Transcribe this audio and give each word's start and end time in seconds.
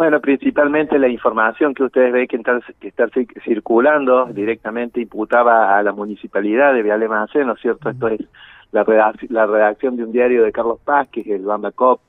Bueno, 0.00 0.18
principalmente 0.18 0.98
la 0.98 1.08
información 1.08 1.74
que 1.74 1.82
ustedes 1.82 2.10
ven 2.10 2.26
que 2.26 2.38
está, 2.38 2.58
que 3.10 3.26
circulando 3.44 4.24
directamente 4.32 4.98
imputaba 4.98 5.76
a 5.76 5.82
la 5.82 5.92
municipalidad 5.92 6.72
de 6.72 6.82
Viale 6.82 7.06
¿no 7.06 7.52
es 7.52 7.60
cierto? 7.60 7.90
Esto 7.90 8.08
es 8.08 8.20
la, 8.72 8.82
la 9.28 9.46
redacción 9.46 9.98
de 9.98 10.04
un 10.04 10.10
diario 10.10 10.42
de 10.42 10.52
Carlos 10.52 10.80
Paz, 10.82 11.08
que 11.10 11.20
es 11.20 11.26
el 11.26 11.42
Bamba 11.42 11.72
Cop, 11.72 12.00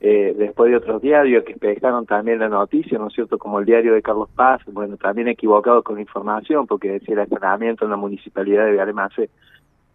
eh, 0.00 0.36
después 0.38 0.70
de 0.70 0.76
otros 0.76 1.02
diarios 1.02 1.42
que 1.42 1.56
pegaron 1.56 2.06
también 2.06 2.38
la 2.38 2.48
noticia, 2.48 2.96
¿no 2.96 3.08
es 3.08 3.14
cierto? 3.14 3.38
Como 3.38 3.58
el 3.58 3.66
diario 3.66 3.94
de 3.94 4.02
Carlos 4.02 4.30
Paz, 4.36 4.62
bueno, 4.68 4.96
también 4.96 5.26
equivocado 5.26 5.82
con 5.82 5.98
información, 5.98 6.68
porque 6.68 6.92
decía 6.92 7.14
el 7.14 7.22
entrenamiento 7.22 7.84
en 7.84 7.90
la 7.90 7.96
municipalidad 7.96 8.66
de 8.66 8.70
Viale 8.70 8.94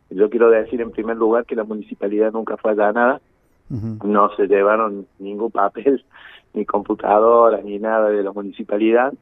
Yo 0.09 0.29
quiero 0.29 0.49
decir 0.49 0.81
en 0.81 0.91
primer 0.91 1.15
lugar 1.15 1.45
que 1.45 1.55
la 1.55 1.63
municipalidad 1.63 2.33
nunca 2.33 2.57
fue 2.57 2.71
allanada, 2.71 3.21
no 3.69 4.35
se 4.35 4.47
llevaron 4.47 5.07
ningún 5.19 5.51
papel, 5.51 6.03
ni 6.53 6.65
computadoras, 6.65 7.63
ni 7.63 7.79
nada 7.79 8.09
de 8.09 8.23
la 8.23 8.31
municipalidad, 8.31 9.13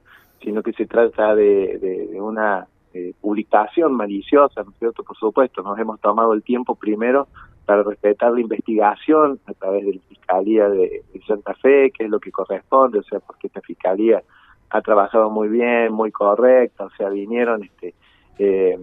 sino 0.42 0.62
que 0.62 0.74
se 0.74 0.86
trata 0.86 1.36
de, 1.36 2.10
de, 2.12 2.22
una 2.22 2.68
eh, 2.94 3.14
publicación 3.20 3.94
maliciosa, 3.94 4.64
¿no 4.64 4.72
es 4.72 4.78
cierto? 4.78 5.04
Por 5.04 5.18
supuesto, 5.18 5.62
nos 5.64 5.78
hemos 5.80 6.00
tomado 6.00 6.34
el 6.34 6.44
tiempo 6.44 6.76
primero 6.76 7.28
para 7.66 7.84
respetar 7.84 8.32
la 8.32 8.42
investigación 8.42 9.40
a 9.48 9.54
través 9.54 9.86
de 9.86 9.94
la 9.96 10.02
Fiscalía 10.08 10.70
de, 10.70 11.04
Santa 11.28 11.56
Fe, 11.56 11.92
que 11.92 12.04
es 12.06 12.10
lo 12.10 12.20
que 12.20 12.32
corresponde, 12.32 13.00
o 13.00 13.04
sea, 13.04 13.20
porque 13.20 13.48
esta 13.48 13.62
Fiscalía 13.62 14.22
ha 14.70 14.82
trabajado 14.82 15.30
muy 15.32 15.48
bien, 15.48 15.92
muy 15.92 16.12
correcta, 16.12 16.86
o 16.86 16.90
sea, 16.92 17.10
vinieron 17.10 17.64
este 17.64 17.96
eh, 18.38 18.78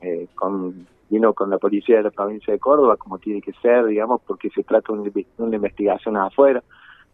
eh, 0.00 0.28
con 0.34 0.86
vino 1.12 1.34
con 1.34 1.50
la 1.50 1.58
policía 1.58 1.98
de 1.98 2.04
la 2.04 2.10
provincia 2.10 2.54
de 2.54 2.58
Córdoba, 2.58 2.96
como 2.96 3.18
tiene 3.18 3.42
que 3.42 3.52
ser, 3.60 3.84
digamos, 3.84 4.22
porque 4.26 4.48
se 4.48 4.62
trata 4.62 4.94
de 4.94 5.26
una 5.36 5.56
investigación 5.56 6.16
afuera, 6.16 6.62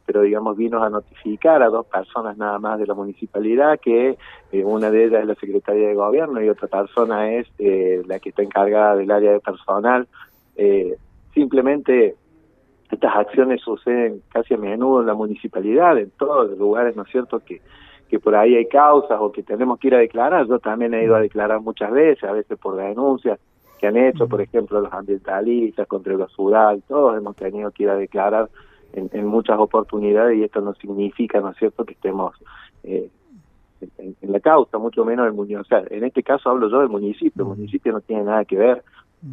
pero 0.07 0.23
digamos 0.23 0.57
vino 0.57 0.83
a 0.83 0.89
notificar 0.89 1.63
a 1.63 1.69
dos 1.69 1.85
personas 1.87 2.39
nada 2.39 2.61
más 2.61 2.79
de 2.79 2.87
la 2.87 2.95
municipalidad, 2.95 3.81
que 3.81 4.17
eh, 4.53 4.65
una 4.65 4.91
de 4.93 5.05
ellas 5.05 5.23
es 5.23 5.27
la 5.27 5.35
Secretaría 5.35 5.89
de 5.89 5.95
Gobierno 5.95 6.41
y 6.41 6.49
otra 6.49 6.69
persona 6.69 7.33
es 7.33 7.49
eh, 7.59 8.03
la 8.07 8.21
que 8.21 8.29
está 8.29 8.43
encargada 8.43 8.95
del 8.95 9.11
área 9.11 9.33
de 9.33 9.41
personal. 9.41 10.07
Eh, 10.57 10.97
simplemente 11.35 12.15
estas 12.93 13.17
acciones 13.17 13.61
suceden 13.61 14.23
casi 14.29 14.55
a 14.55 14.59
menudo 14.59 15.01
en 15.01 15.09
la 15.09 15.15
municipalidad, 15.15 15.99
en 15.99 16.11
todos 16.13 16.51
los 16.51 16.59
lugares, 16.59 16.95
¿no 16.95 17.03
es 17.03 17.11
cierto?, 17.11 17.41
que 17.41 17.61
que 18.09 18.19
por 18.19 18.35
ahí 18.35 18.55
hay 18.55 18.67
causas 18.67 19.19
o 19.21 19.31
que 19.31 19.43
tenemos 19.43 19.79
que 19.79 19.89
ir 19.89 19.95
a 19.95 19.99
declarar. 19.99 20.47
Yo 20.47 20.59
también 20.59 20.95
he 20.95 21.05
ido 21.05 21.15
a 21.15 21.21
declarar 21.21 21.61
muchas 21.61 21.93
veces, 21.93 22.25
a 22.25 22.33
veces 22.33 22.59
por 22.59 22.77
denuncias, 22.77 23.39
que 23.79 23.87
han 23.87 23.97
hecho, 23.97 24.29
por 24.29 24.41
ejemplo, 24.41 24.81
los 24.81 24.93
ambientalistas 24.93 25.87
contra 25.87 26.13
el 26.13 26.19
basural, 26.19 26.83
todos 26.87 27.17
hemos 27.17 27.37
tenido 27.37 27.71
que 27.71 27.85
ir 27.85 27.91
a 27.91 27.97
declarar 27.97 28.51
en, 28.93 29.27
muchas 29.27 29.59
oportunidades 29.59 30.37
y 30.37 30.45
esto 30.45 30.61
no 30.61 30.75
significa, 30.75 31.41
¿no 31.41 31.51
es 31.51 31.57
cierto?, 31.57 31.85
que 31.85 31.95
estemos 31.95 32.35
eh, 32.83 33.11
en, 33.99 34.33
la 34.33 34.41
causa, 34.41 34.79
mucho 34.79 35.05
menos 35.05 35.27
el 35.27 35.33
municipio. 35.33 35.61
O 35.61 35.65
sea, 35.65 35.85
en 35.91 36.05
este 36.05 36.23
caso 36.23 36.51
hablo 36.51 36.69
yo 36.71 36.81
del 36.81 36.89
municipio, 36.89 37.43
el 37.43 37.49
municipio 37.49 37.93
no 37.93 38.01
tiene 38.01 38.25
nada 38.25 38.45
que 38.45 38.57
ver, 38.57 38.83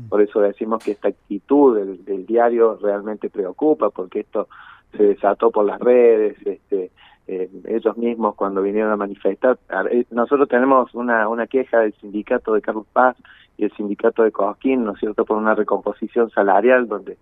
por 0.09 0.21
eso 0.21 0.39
decimos 0.39 0.83
que 0.83 0.91
esta 0.91 1.09
actitud 1.09 1.77
del, 1.77 2.03
del 2.05 2.25
diario 2.25 2.77
realmente 2.81 3.29
preocupa, 3.29 3.89
porque 3.89 4.21
esto 4.21 4.47
se 4.95 5.03
desató 5.03 5.51
por 5.51 5.65
las 5.65 5.79
redes, 5.79 6.37
este, 6.45 6.91
eh, 7.27 7.49
ellos 7.65 7.97
mismos 7.97 8.35
cuando 8.35 8.61
vinieron 8.61 8.91
a 8.91 8.97
manifestar. 8.97 9.57
Nosotros 10.11 10.47
tenemos 10.47 10.93
una, 10.93 11.27
una 11.27 11.47
queja 11.47 11.79
del 11.79 11.93
sindicato 11.93 12.53
de 12.53 12.61
Carlos 12.61 12.85
Paz 12.91 13.17
y 13.57 13.65
el 13.65 13.71
sindicato 13.73 14.23
de 14.23 14.31
Cosquín, 14.31 14.83
¿no 14.83 14.93
es 14.93 14.99
cierto?, 14.99 15.25
por 15.25 15.37
una 15.37 15.55
recomposición 15.55 16.29
salarial 16.29 16.87
donde 16.87 17.17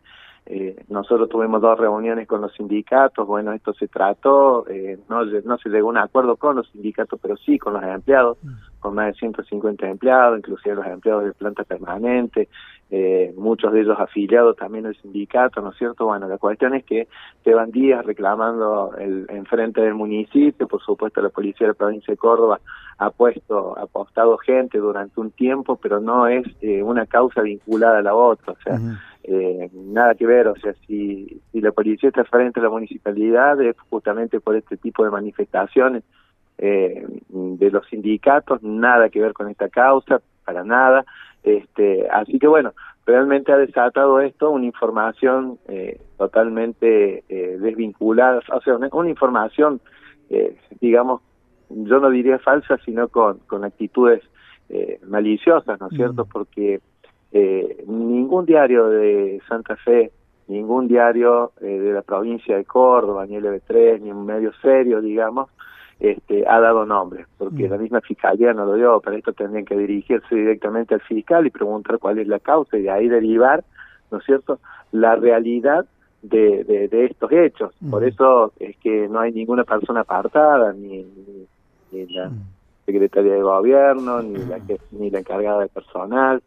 eh, 0.45 0.83
nosotros 0.89 1.29
tuvimos 1.29 1.61
dos 1.61 1.79
reuniones 1.79 2.27
con 2.27 2.41
los 2.41 2.53
sindicatos, 2.53 3.25
bueno, 3.25 3.53
esto 3.53 3.73
se 3.73 3.87
trató, 3.87 4.67
eh, 4.67 4.99
no, 5.07 5.23
no 5.23 5.57
se 5.57 5.69
llegó 5.69 5.87
a 5.87 5.91
un 5.91 5.97
acuerdo 5.97 6.35
con 6.35 6.57
los 6.57 6.69
sindicatos, 6.71 7.17
pero 7.21 7.37
sí 7.37 7.57
con 7.57 7.73
los 7.73 7.83
empleados, 7.83 8.37
mm. 8.43 8.51
Con 8.83 8.95
más 8.95 9.07
de 9.07 9.13
150 9.13 9.87
empleados, 9.87 10.37
inclusive 10.37 10.75
los 10.75 10.85
empleados 10.85 11.23
de 11.23 11.31
planta 11.31 11.63
permanente, 11.63 12.49
eh, 12.91 13.33
muchos 13.37 13.71
de 13.71 13.81
ellos 13.81 13.97
afiliados 13.97 14.57
también 14.57 14.85
al 14.85 14.95
sindicato, 14.97 15.61
¿no 15.61 15.71
es 15.71 15.77
cierto? 15.77 16.05
Bueno, 16.05 16.27
la 16.27 16.37
cuestión 16.37 16.75
es 16.75 16.83
que 16.83 17.07
llevan 17.45 17.71
días 17.71 18.05
reclamando 18.05 18.93
el 18.99 19.25
enfrente 19.29 19.81
del 19.81 19.95
municipio, 19.95 20.67
por 20.67 20.81
supuesto 20.83 21.21
la 21.21 21.29
policía 21.29 21.65
de 21.65 21.73
la 21.73 21.77
provincia 21.77 22.11
de 22.11 22.17
Córdoba 22.17 22.59
ha 22.97 23.09
puesto, 23.09 23.77
ha 23.77 23.83
apostado 23.83 24.37
gente 24.37 24.77
durante 24.77 25.19
un 25.19 25.31
tiempo, 25.31 25.77
pero 25.77 26.01
no 26.01 26.27
es 26.27 26.45
eh, 26.61 26.83
una 26.83 27.05
causa 27.05 27.41
vinculada 27.41 27.99
a 27.99 28.03
la 28.03 28.13
otra, 28.13 28.51
o 28.51 28.57
sea, 28.63 28.79
eh, 29.23 29.69
nada 29.73 30.13
que 30.13 30.27
ver, 30.27 30.49
o 30.49 30.55
sea, 30.57 30.73
si, 30.85 31.41
si 31.51 31.61
la 31.61 31.71
policía 31.71 32.09
está 32.09 32.25
frente 32.25 32.59
a 32.59 32.63
la 32.63 32.69
municipalidad 32.69 33.59
es 33.61 33.77
justamente 33.89 34.41
por 34.41 34.57
este 34.57 34.75
tipo 34.75 35.05
de 35.05 35.09
manifestaciones 35.09 36.03
eh, 36.57 37.05
de 37.29 37.71
los 37.71 37.87
sindicatos, 37.87 38.61
nada 38.63 39.09
que 39.09 39.21
ver 39.21 39.33
con 39.33 39.49
esta 39.49 39.69
causa, 39.69 40.21
para 40.45 40.63
nada, 40.63 41.05
este, 41.43 42.07
así 42.09 42.39
que 42.39 42.47
bueno, 42.47 42.73
realmente 43.05 43.51
ha 43.51 43.57
desatado 43.57 44.19
esto 44.21 44.49
una 44.49 44.65
información 44.65 45.59
eh, 45.67 45.99
totalmente 46.17 47.23
eh, 47.27 47.57
desvinculada, 47.59 48.41
o 48.51 48.61
sea, 48.61 48.75
una, 48.75 48.89
una 48.91 49.09
información, 49.09 49.81
eh, 50.29 50.55
digamos, 50.79 51.21
yo 51.69 51.99
no 51.99 52.09
diría 52.09 52.39
falsa, 52.39 52.77
sino 52.85 53.07
con, 53.07 53.39
con 53.39 53.63
actitudes 53.63 54.21
eh, 54.69 54.99
maliciosas, 55.07 55.79
¿no 55.79 55.87
es 55.87 55.95
cierto? 55.95 56.25
Mm. 56.25 56.29
Porque 56.29 56.81
eh, 57.31 57.83
ningún 57.87 58.45
diario 58.45 58.89
de 58.89 59.41
Santa 59.47 59.75
Fe, 59.77 60.11
ningún 60.47 60.87
diario 60.87 61.51
eh, 61.61 61.65
de 61.65 61.93
la 61.93 62.01
provincia 62.01 62.55
de 62.55 62.65
Córdoba, 62.65 63.25
ni 63.25 63.37
LB3, 63.37 64.01
ni 64.01 64.11
un 64.11 64.25
medio 64.25 64.53
serio, 64.61 65.01
digamos, 65.01 65.49
este, 65.99 66.47
ha 66.47 66.59
dado 66.59 66.85
nombres, 66.85 67.27
porque 67.37 67.67
mm. 67.67 67.71
la 67.71 67.77
misma 67.77 68.01
fiscalía 68.01 68.53
no 68.53 68.65
lo 68.65 68.75
dio, 68.75 68.99
para 68.99 69.17
esto 69.17 69.33
tendrían 69.33 69.65
que 69.65 69.77
dirigirse 69.77 70.35
directamente 70.35 70.93
al 70.93 71.01
fiscal 71.01 71.45
y 71.45 71.51
preguntar 71.51 71.99
cuál 71.99 72.19
es 72.19 72.27
la 72.27 72.39
causa 72.39 72.77
y 72.77 72.83
de 72.83 72.91
ahí 72.91 73.07
derivar, 73.07 73.63
¿no 74.11 74.19
es 74.19 74.25
cierto?, 74.25 74.59
la 74.91 75.15
realidad 75.15 75.85
de, 76.21 76.63
de, 76.63 77.05
estos 77.05 77.31
hechos. 77.31 77.73
Por 77.89 78.03
mm. 78.03 78.07
eso 78.07 78.53
es 78.59 78.77
que 78.77 79.07
no 79.07 79.19
hay 79.19 79.31
ninguna 79.31 79.63
persona 79.63 80.01
apartada, 80.01 80.73
ni, 80.73 81.05
ni, 81.91 82.05
la, 82.07 82.29
mm 82.29 82.53
secretaria 82.85 83.33
de 83.33 83.41
gobierno 83.41 84.21
ni 84.21 84.39
la 84.45 84.59
que, 84.59 84.79
ni 84.91 85.09
la 85.09 85.19
encargada 85.19 85.61
de 85.61 85.67
personal 85.69 86.41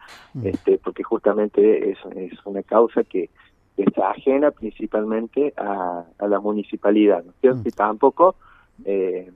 este 0.44 0.78
porque 0.78 1.02
justamente 1.02 1.90
es, 1.90 1.98
es 2.14 2.32
una 2.44 2.62
causa 2.62 3.04
que 3.04 3.30
está 3.76 4.10
ajena 4.10 4.50
principalmente 4.50 5.54
a, 5.56 6.04
a 6.18 6.26
la 6.26 6.40
municipalidad 6.40 7.24
¿no 7.24 7.30
es 7.30 7.36
cierto? 7.40 7.62
Y 7.64 7.72
tampoco 7.72 8.36
eh, 8.84 9.30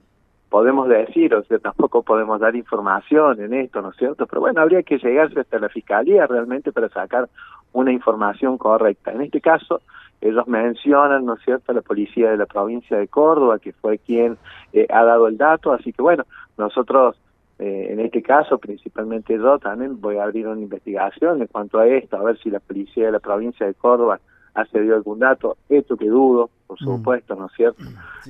podemos 0.48 0.88
decir, 0.88 1.34
o 1.34 1.42
sea, 1.44 1.58
tampoco 1.58 2.02
podemos 2.02 2.40
dar 2.40 2.56
información 2.56 3.40
en 3.40 3.54
esto, 3.54 3.80
¿no 3.80 3.90
es 3.90 3.96
cierto? 3.96 4.26
Pero 4.26 4.40
bueno, 4.40 4.60
habría 4.60 4.82
que 4.82 4.98
llegarse 4.98 5.40
hasta 5.40 5.58
la 5.58 5.68
fiscalía 5.68 6.26
realmente 6.26 6.72
para 6.72 6.88
sacar 6.88 7.28
una 7.72 7.92
información 7.92 8.58
correcta. 8.58 9.12
En 9.12 9.22
este 9.22 9.40
caso, 9.40 9.80
ellos 10.20 10.46
mencionan, 10.48 11.24
¿no 11.24 11.34
es 11.34 11.42
cierto?, 11.42 11.72
la 11.72 11.82
policía 11.82 12.30
de 12.30 12.36
la 12.36 12.46
provincia 12.46 12.98
de 12.98 13.08
Córdoba, 13.08 13.58
que 13.58 13.72
fue 13.72 13.98
quien 13.98 14.36
eh, 14.72 14.86
ha 14.90 15.04
dado 15.04 15.28
el 15.28 15.38
dato, 15.38 15.72
así 15.72 15.92
que 15.92 16.02
bueno, 16.02 16.24
nosotros, 16.58 17.16
eh, 17.58 17.88
en 17.90 18.00
este 18.00 18.20
caso, 18.20 18.58
principalmente 18.58 19.36
yo 19.36 19.58
también 19.58 20.00
voy 20.00 20.16
a 20.16 20.24
abrir 20.24 20.48
una 20.48 20.60
investigación 20.60 21.40
en 21.40 21.46
cuanto 21.46 21.78
a 21.78 21.86
esto, 21.86 22.16
a 22.16 22.24
ver 22.24 22.38
si 22.38 22.50
la 22.50 22.60
policía 22.60 23.06
de 23.06 23.12
la 23.12 23.20
provincia 23.20 23.66
de 23.66 23.74
Córdoba 23.74 24.20
ha 24.54 24.64
cedido 24.66 24.96
algún 24.96 25.18
dato, 25.20 25.56
esto 25.68 25.96
que 25.96 26.06
dudo, 26.06 26.50
por 26.66 26.80
mm. 26.80 26.84
supuesto, 26.84 27.34
¿no 27.34 27.46
es 27.46 27.52
cierto? 27.52 27.82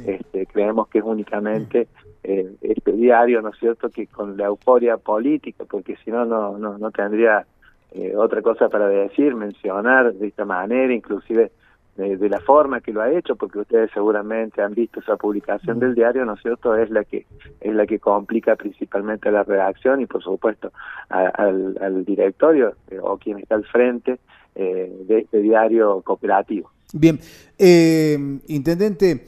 Este, 0.04 0.46
creemos 0.46 0.88
que 0.88 0.98
es 0.98 1.04
únicamente 1.04 1.88
eh, 2.22 2.54
este 2.60 2.92
diario, 2.92 3.42
¿no 3.42 3.50
es 3.50 3.58
cierto?, 3.58 3.88
que 3.90 4.06
con 4.06 4.36
la 4.36 4.46
euforia 4.46 4.96
política, 4.96 5.64
porque 5.68 5.96
si 6.04 6.10
no, 6.10 6.24
no, 6.24 6.58
no 6.58 6.90
tendría 6.90 7.46
eh, 7.92 8.14
otra 8.16 8.40
cosa 8.42 8.68
para 8.68 8.88
decir, 8.88 9.34
mencionar 9.34 10.12
de 10.14 10.28
esta 10.28 10.44
manera, 10.44 10.92
inclusive 10.92 11.50
de, 11.96 12.28
la 12.28 12.40
forma 12.40 12.80
que 12.80 12.92
lo 12.92 13.02
ha 13.02 13.10
hecho, 13.10 13.36
porque 13.36 13.58
ustedes 13.58 13.90
seguramente 13.92 14.62
han 14.62 14.74
visto 14.74 15.00
esa 15.00 15.16
publicación 15.16 15.78
del 15.80 15.94
diario, 15.94 16.24
¿no 16.24 16.34
es 16.34 16.40
cierto? 16.40 16.74
Es 16.74 16.90
la 16.90 17.04
que 17.04 17.26
es 17.60 17.74
la 17.74 17.86
que 17.86 17.98
complica 17.98 18.56
principalmente 18.56 19.30
la 19.30 19.42
redacción 19.42 20.00
y 20.00 20.06
por 20.06 20.22
supuesto 20.22 20.72
al, 21.08 22.04
directorio 22.04 22.74
eh, 22.90 22.98
o 23.02 23.18
quien 23.18 23.38
está 23.38 23.56
al 23.56 23.64
frente 23.64 24.18
eh, 24.54 25.04
de 25.06 25.18
este 25.20 25.40
diario 25.40 26.02
cooperativo. 26.02 26.70
Bien, 26.92 27.18
eh, 27.58 28.18
intendente. 28.48 29.24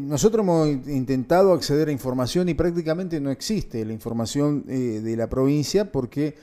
nosotros 0.00 0.42
hemos 0.42 0.68
intentado 0.88 1.52
acceder 1.52 1.88
a 1.88 1.92
información 1.92 2.48
y 2.48 2.54
prácticamente 2.54 3.20
no 3.20 3.30
existe 3.30 3.84
la 3.84 3.92
información 3.92 4.64
de 4.66 5.16
la 5.16 5.28
provincia 5.28 5.92
porque 5.92 6.34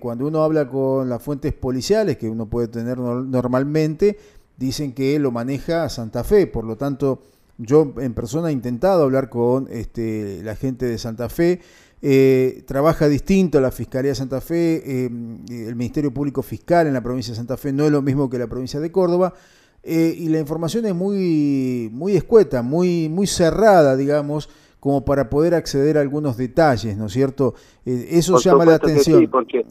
cuando 0.00 0.26
uno 0.26 0.42
habla 0.42 0.68
con 0.68 1.08
las 1.08 1.22
fuentes 1.22 1.52
policiales 1.52 2.16
que 2.16 2.28
uno 2.28 2.46
puede 2.46 2.68
tener 2.68 2.98
normalmente, 2.98 4.18
dicen 4.56 4.92
que 4.92 5.18
lo 5.18 5.30
maneja 5.30 5.88
Santa 5.88 6.22
Fe, 6.22 6.46
por 6.46 6.64
lo 6.64 6.76
tanto 6.76 7.20
yo 7.60 7.92
en 7.98 8.14
persona 8.14 8.48
he 8.48 8.52
intentado 8.52 9.04
hablar 9.04 9.28
con 9.28 9.68
este, 9.70 10.42
la 10.42 10.56
gente 10.56 10.86
de 10.86 10.98
Santa 10.98 11.28
Fe, 11.28 11.60
eh, 12.02 12.62
trabaja 12.66 13.08
distinto 13.08 13.60
la 13.60 13.70
Fiscalía 13.70 14.10
de 14.10 14.14
Santa 14.14 14.40
Fe, 14.40 14.82
eh, 14.84 15.04
el 15.06 15.76
Ministerio 15.76 16.12
Público 16.12 16.42
Fiscal 16.42 16.86
en 16.86 16.94
la 16.94 17.02
provincia 17.02 17.32
de 17.32 17.36
Santa 17.36 17.56
Fe 17.56 17.72
no 17.72 17.84
es 17.84 17.92
lo 17.92 18.02
mismo 18.02 18.30
que 18.30 18.38
la 18.38 18.46
provincia 18.46 18.80
de 18.80 18.90
Córdoba, 18.90 19.34
eh, 19.82 20.14
y 20.16 20.28
la 20.28 20.38
información 20.38 20.84
es 20.86 20.94
muy, 20.94 21.88
muy 21.92 22.14
escueta, 22.14 22.62
muy, 22.62 23.08
muy 23.08 23.26
cerrada, 23.26 23.96
digamos, 23.96 24.50
como 24.78 25.04
para 25.04 25.30
poder 25.30 25.54
acceder 25.54 25.96
a 25.96 26.02
algunos 26.02 26.36
detalles, 26.36 26.96
¿no 26.96 27.06
es 27.06 27.12
cierto? 27.12 27.54
Eh, 27.86 28.08
eso 28.10 28.38
llama 28.38 28.64
la 28.64 28.74
atención. 28.74 29.20
Sí, 29.20 29.26
porque, 29.26 29.64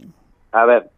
a 0.51 0.65
ver, 0.65 0.89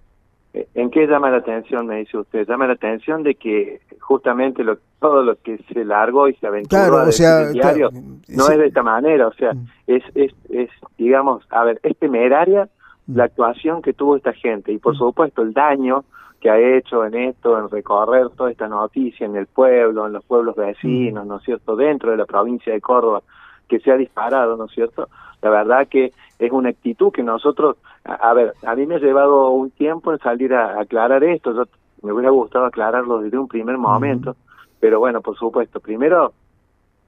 ¿en 0.54 0.90
qué 0.90 1.08
llama 1.08 1.30
la 1.30 1.38
atención, 1.38 1.88
me 1.88 1.98
dice 1.98 2.18
usted? 2.18 2.48
Llama 2.48 2.68
la 2.68 2.74
atención 2.74 3.24
de 3.24 3.36
que 3.36 3.82
justamente 4.00 4.64
lo, 4.64 4.78
todo 5.00 5.24
lo 5.24 5.36
que 5.36 5.58
se 5.74 5.86
largó 5.86 6.28
y 6.28 6.36
se 6.36 6.48
aventuró 6.48 6.82
claro, 6.82 7.10
o 7.10 7.12
sea, 7.12 7.50
diario 7.50 7.90
no 8.28 8.50
es 8.50 8.58
de 8.58 8.68
esta 8.68 8.84
manera, 8.84 9.28
o 9.28 9.34
sea, 9.34 9.54
mm. 9.54 9.68
es, 9.88 10.04
es, 10.16 10.34
es, 10.50 10.70
digamos, 10.98 11.44
a 11.50 11.64
ver, 11.64 11.80
es 11.84 11.98
temeraria 11.98 12.68
mm. 13.08 13.16
la 13.16 13.26
actuación 13.26 13.82
que 13.82 13.94
tuvo 13.94 14.18
esta 14.18 14.34
gente 14.34 14.72
y 14.72 14.78
por 14.78 14.96
mm. 14.96 14.98
supuesto 14.98 15.42
el 15.42 15.54
daño 15.54 16.04
que 16.42 16.50
ha 16.50 16.58
hecho 16.58 17.06
en 17.06 17.16
esto, 17.16 17.58
en 17.58 17.70
recorrer 17.70 18.30
toda 18.32 18.50
esta 18.52 18.68
noticia 18.68 19.26
en 19.26 19.36
el 19.36 19.46
pueblo, 19.46 20.08
en 20.08 20.14
los 20.14 20.26
pueblos 20.26 20.56
vecinos, 20.56 21.26
¿no 21.26 21.38
es 21.38 21.44
cierto?, 21.44 21.76
dentro 21.76 22.12
de 22.12 22.18
la 22.18 22.26
provincia 22.26 22.74
de 22.74 22.82
Córdoba, 22.82 23.22
que 23.70 23.80
se 23.80 23.92
ha 23.92 23.96
disparado, 23.96 24.58
¿no 24.58 24.66
es 24.66 24.72
cierto? 24.72 25.08
La 25.42 25.50
verdad 25.50 25.88
que 25.88 26.14
es 26.40 26.52
una 26.52 26.70
actitud 26.70 27.12
que 27.12 27.24
nosotros, 27.24 27.78
a, 28.04 28.34
ver, 28.34 28.54
a 28.66 28.76
mí 28.76 28.86
me 28.86 28.96
ha 28.96 29.00
llevado 29.00 29.50
un 29.52 29.72
tiempo 29.72 30.12
en 30.12 30.20
salir 30.20 30.54
a, 30.54 30.80
aclarar 30.80 31.24
esto, 31.24 31.54
yo 31.54 31.66
me 32.02 32.12
hubiera 32.12 32.32
gustado 32.32 32.66
aclararlo 32.66 33.20
desde 33.20 33.38
un 33.38 33.48
primer 33.48 33.78
momento, 33.78 34.36
pero 34.80 35.00
bueno, 35.00 35.22
por 35.22 35.38
supuesto, 35.38 35.80
primero 35.80 36.34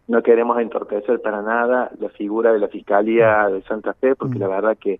no 0.07 0.21
queremos 0.21 0.59
entorpecer 0.59 1.21
para 1.21 1.41
nada 1.41 1.89
la 1.99 2.09
figura 2.09 2.51
de 2.51 2.59
la 2.59 2.67
Fiscalía 2.67 3.47
de 3.49 3.61
Santa 3.63 3.93
Fe, 3.93 4.15
porque 4.15 4.37
la 4.37 4.47
verdad 4.47 4.77
que 4.77 4.99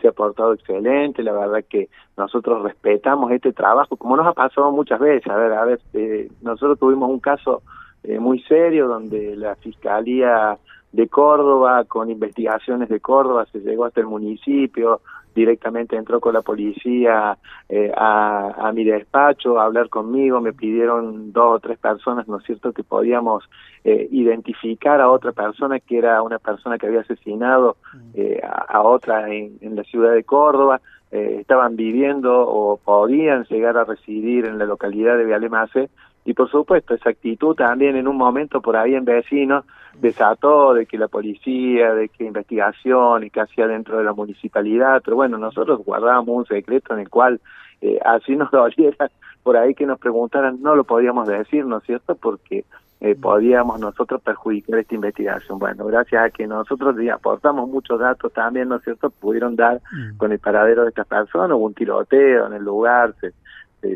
se 0.00 0.08
ha 0.08 0.12
portado 0.12 0.54
excelente, 0.54 1.22
la 1.22 1.32
verdad 1.32 1.64
que 1.68 1.88
nosotros 2.16 2.62
respetamos 2.62 3.30
este 3.32 3.52
trabajo, 3.52 3.96
como 3.96 4.16
nos 4.16 4.26
ha 4.26 4.32
pasado 4.32 4.72
muchas 4.72 4.98
veces, 4.98 5.30
a 5.30 5.36
ver, 5.36 5.52
a 5.52 5.64
ver, 5.64 5.80
eh, 5.94 6.28
nosotros 6.42 6.78
tuvimos 6.78 7.10
un 7.10 7.20
caso 7.20 7.62
eh, 8.02 8.18
muy 8.18 8.40
serio 8.42 8.88
donde 8.88 9.36
la 9.36 9.56
Fiscalía 9.56 10.58
de 10.92 11.08
Córdoba, 11.08 11.84
con 11.84 12.10
investigaciones 12.10 12.88
de 12.88 13.00
Córdoba, 13.00 13.46
se 13.52 13.60
llegó 13.60 13.84
hasta 13.84 14.00
el 14.00 14.06
municipio, 14.06 15.00
directamente 15.34 15.96
entró 15.96 16.20
con 16.20 16.34
la 16.34 16.42
policía 16.42 17.38
eh, 17.68 17.92
a, 17.96 18.68
a, 18.68 18.72
mi 18.72 18.84
despacho 18.84 19.58
a 19.58 19.64
hablar 19.64 19.88
conmigo, 19.88 20.40
me 20.40 20.52
pidieron 20.52 21.32
dos 21.32 21.56
o 21.56 21.60
tres 21.60 21.78
personas, 21.78 22.26
¿no 22.26 22.38
es 22.38 22.44
cierto?, 22.44 22.72
que 22.72 22.82
podíamos 22.82 23.48
eh, 23.84 24.08
identificar 24.10 25.00
a 25.00 25.10
otra 25.10 25.32
persona 25.32 25.78
que 25.78 25.98
era 25.98 26.20
una 26.22 26.38
persona 26.38 26.78
que 26.78 26.86
había 26.86 27.00
asesinado 27.00 27.76
mm. 27.94 28.10
eh, 28.14 28.40
a, 28.42 28.82
otra 28.82 29.32
en, 29.32 29.56
en, 29.60 29.76
la 29.76 29.84
ciudad 29.84 30.12
de 30.12 30.24
Córdoba, 30.24 30.80
eh, 31.12 31.38
estaban 31.40 31.76
viviendo 31.76 32.46
o 32.46 32.76
podían 32.76 33.44
llegar 33.44 33.76
a 33.76 33.84
residir 33.84 34.46
en 34.46 34.58
la 34.58 34.64
localidad 34.64 35.16
de 35.16 35.24
Vialemase, 35.24 35.90
y 36.24 36.34
por 36.34 36.50
supuesto 36.50 36.94
esa 36.94 37.10
actitud 37.10 37.54
también 37.54 37.96
en 37.96 38.06
un 38.06 38.16
momento 38.16 38.60
por 38.60 38.76
ahí 38.76 38.94
en 38.94 39.04
vecinos 39.04 39.64
desató 40.00 40.74
de 40.74 40.86
que 40.86 40.98
la 40.98 41.08
policía, 41.08 41.94
de 41.94 42.08
que 42.08 42.24
investigación 42.24 43.24
y 43.24 43.30
que 43.30 43.40
hacía 43.40 43.66
dentro 43.66 43.98
de 43.98 44.04
la 44.04 44.12
municipalidad, 44.12 45.02
pero 45.04 45.16
bueno, 45.16 45.38
nosotros 45.38 45.84
guardábamos 45.84 46.36
un 46.36 46.46
secreto 46.46 46.94
en 46.94 47.00
el 47.00 47.08
cual 47.08 47.40
eh, 47.80 47.98
así 48.04 48.36
nos 48.36 48.50
doliera 48.50 49.10
por 49.42 49.56
ahí 49.56 49.74
que 49.74 49.86
nos 49.86 49.98
preguntaran, 49.98 50.60
no 50.60 50.74
lo 50.76 50.84
podíamos 50.84 51.26
decir, 51.26 51.64
¿no 51.64 51.78
es 51.78 51.84
cierto? 51.84 52.14
Porque 52.14 52.64
eh, 53.00 53.14
podíamos 53.14 53.80
nosotros 53.80 54.20
perjudicar 54.20 54.78
esta 54.78 54.94
investigación. 54.94 55.58
Bueno, 55.58 55.86
gracias 55.86 56.22
a 56.22 56.28
que 56.28 56.46
nosotros 56.46 56.94
aportamos 57.10 57.68
muchos 57.70 57.98
datos 57.98 58.30
también, 58.34 58.68
¿no 58.68 58.76
es 58.76 58.82
cierto? 58.82 59.08
Pudieron 59.08 59.56
dar 59.56 59.80
mm. 59.90 60.18
con 60.18 60.32
el 60.32 60.38
paradero 60.38 60.82
de 60.82 60.90
estas 60.90 61.06
personas, 61.06 61.56
hubo 61.56 61.64
un 61.64 61.74
tiroteo 61.74 62.46
en 62.46 62.52
el 62.52 62.62
lugar, 62.62 63.14
se, 63.18 63.32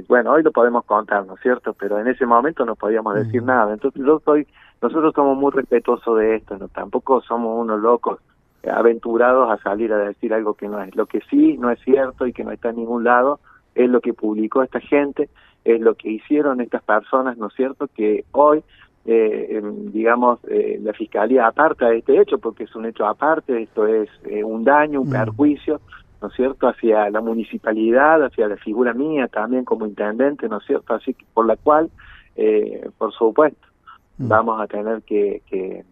bueno, 0.09 0.33
hoy 0.33 0.43
lo 0.43 0.53
podemos 0.53 0.85
contar, 0.85 1.27
¿no 1.27 1.35
es 1.35 1.41
cierto? 1.41 1.75
Pero 1.75 1.99
en 1.99 2.09
ese 2.09 2.27
momento 2.27 2.65
no 2.65 2.75
podíamos 2.75 3.15
decir 3.15 3.43
nada. 3.43 3.73
Entonces 3.73 4.03
yo 4.05 4.21
soy, 4.25 4.47
nosotros 4.81 5.13
somos 5.15 5.37
muy 5.37 5.53
respetuosos 5.53 6.19
de 6.19 6.37
esto, 6.37 6.57
no 6.57 6.69
tampoco 6.69 7.21
somos 7.23 7.61
unos 7.61 7.81
locos 7.81 8.21
aventurados 8.71 9.51
a 9.51 9.63
salir 9.63 9.93
a 9.93 9.99
decir 9.99 10.33
algo 10.33 10.55
que 10.55 10.69
no 10.69 10.81
es. 10.83 10.95
Lo 10.97 11.07
que 11.07 11.21
sí 11.31 11.57
no 11.59 11.71
es 11.71 11.79
cierto 11.81 12.27
y 12.27 12.33
que 12.33 12.45
no 12.45 12.51
está 12.51 12.71
en 12.71 12.77
ningún 12.77 13.05
lado 13.05 13.41
es 13.75 13.91
lo 13.91 14.01
que 14.01 14.15
publicó 14.15 14.63
esta 14.63 14.81
gente, 14.81 15.29
es 15.65 15.81
lo 15.81 15.95
que 15.95 16.11
hicieron 16.11 16.61
estas 16.61 16.83
personas, 16.83 17.37
¿no 17.37 17.49
es 17.49 17.55
cierto? 17.55 17.89
Que 17.89 18.25
hoy, 18.33 18.63
eh, 19.07 19.61
digamos, 19.93 20.39
eh, 20.49 20.79
la 20.83 20.93
Fiscalía 20.93 21.47
aparta 21.47 21.89
de 21.89 21.99
este 21.99 22.21
hecho, 22.21 22.39
porque 22.39 22.65
es 22.65 22.75
un 22.75 22.87
hecho 22.87 23.07
aparte, 23.07 23.63
esto 23.63 23.87
es 23.87 24.09
eh, 24.25 24.45
un 24.45 24.65
daño, 24.65 25.01
un 25.01 25.09
mm. 25.09 25.13
perjuicio, 25.13 25.81
¿no 26.25 26.31
es 26.31 26.37
cierto?, 26.37 26.67
hacia 26.69 27.11
la 27.11 27.21
municipalidad, 27.21 28.25
hacia 28.25 28.49
la 28.49 28.57
figura 28.57 28.95
mía 28.95 29.29
también 29.29 29.67
como 29.67 29.85
intendente, 29.85 30.49
¿no 30.49 30.57
es 30.57 30.65
cierto?, 30.65 30.95
así 30.95 31.13
que 31.13 31.27
por 31.35 31.45
la 31.45 31.57
cual, 31.57 31.91
eh, 32.35 32.89
por 32.97 33.13
supuesto, 33.13 33.67
mm. 34.17 34.29
vamos 34.29 34.59
a 34.59 34.67
tener 34.67 35.03
que, 35.03 35.43
que, 35.47 35.85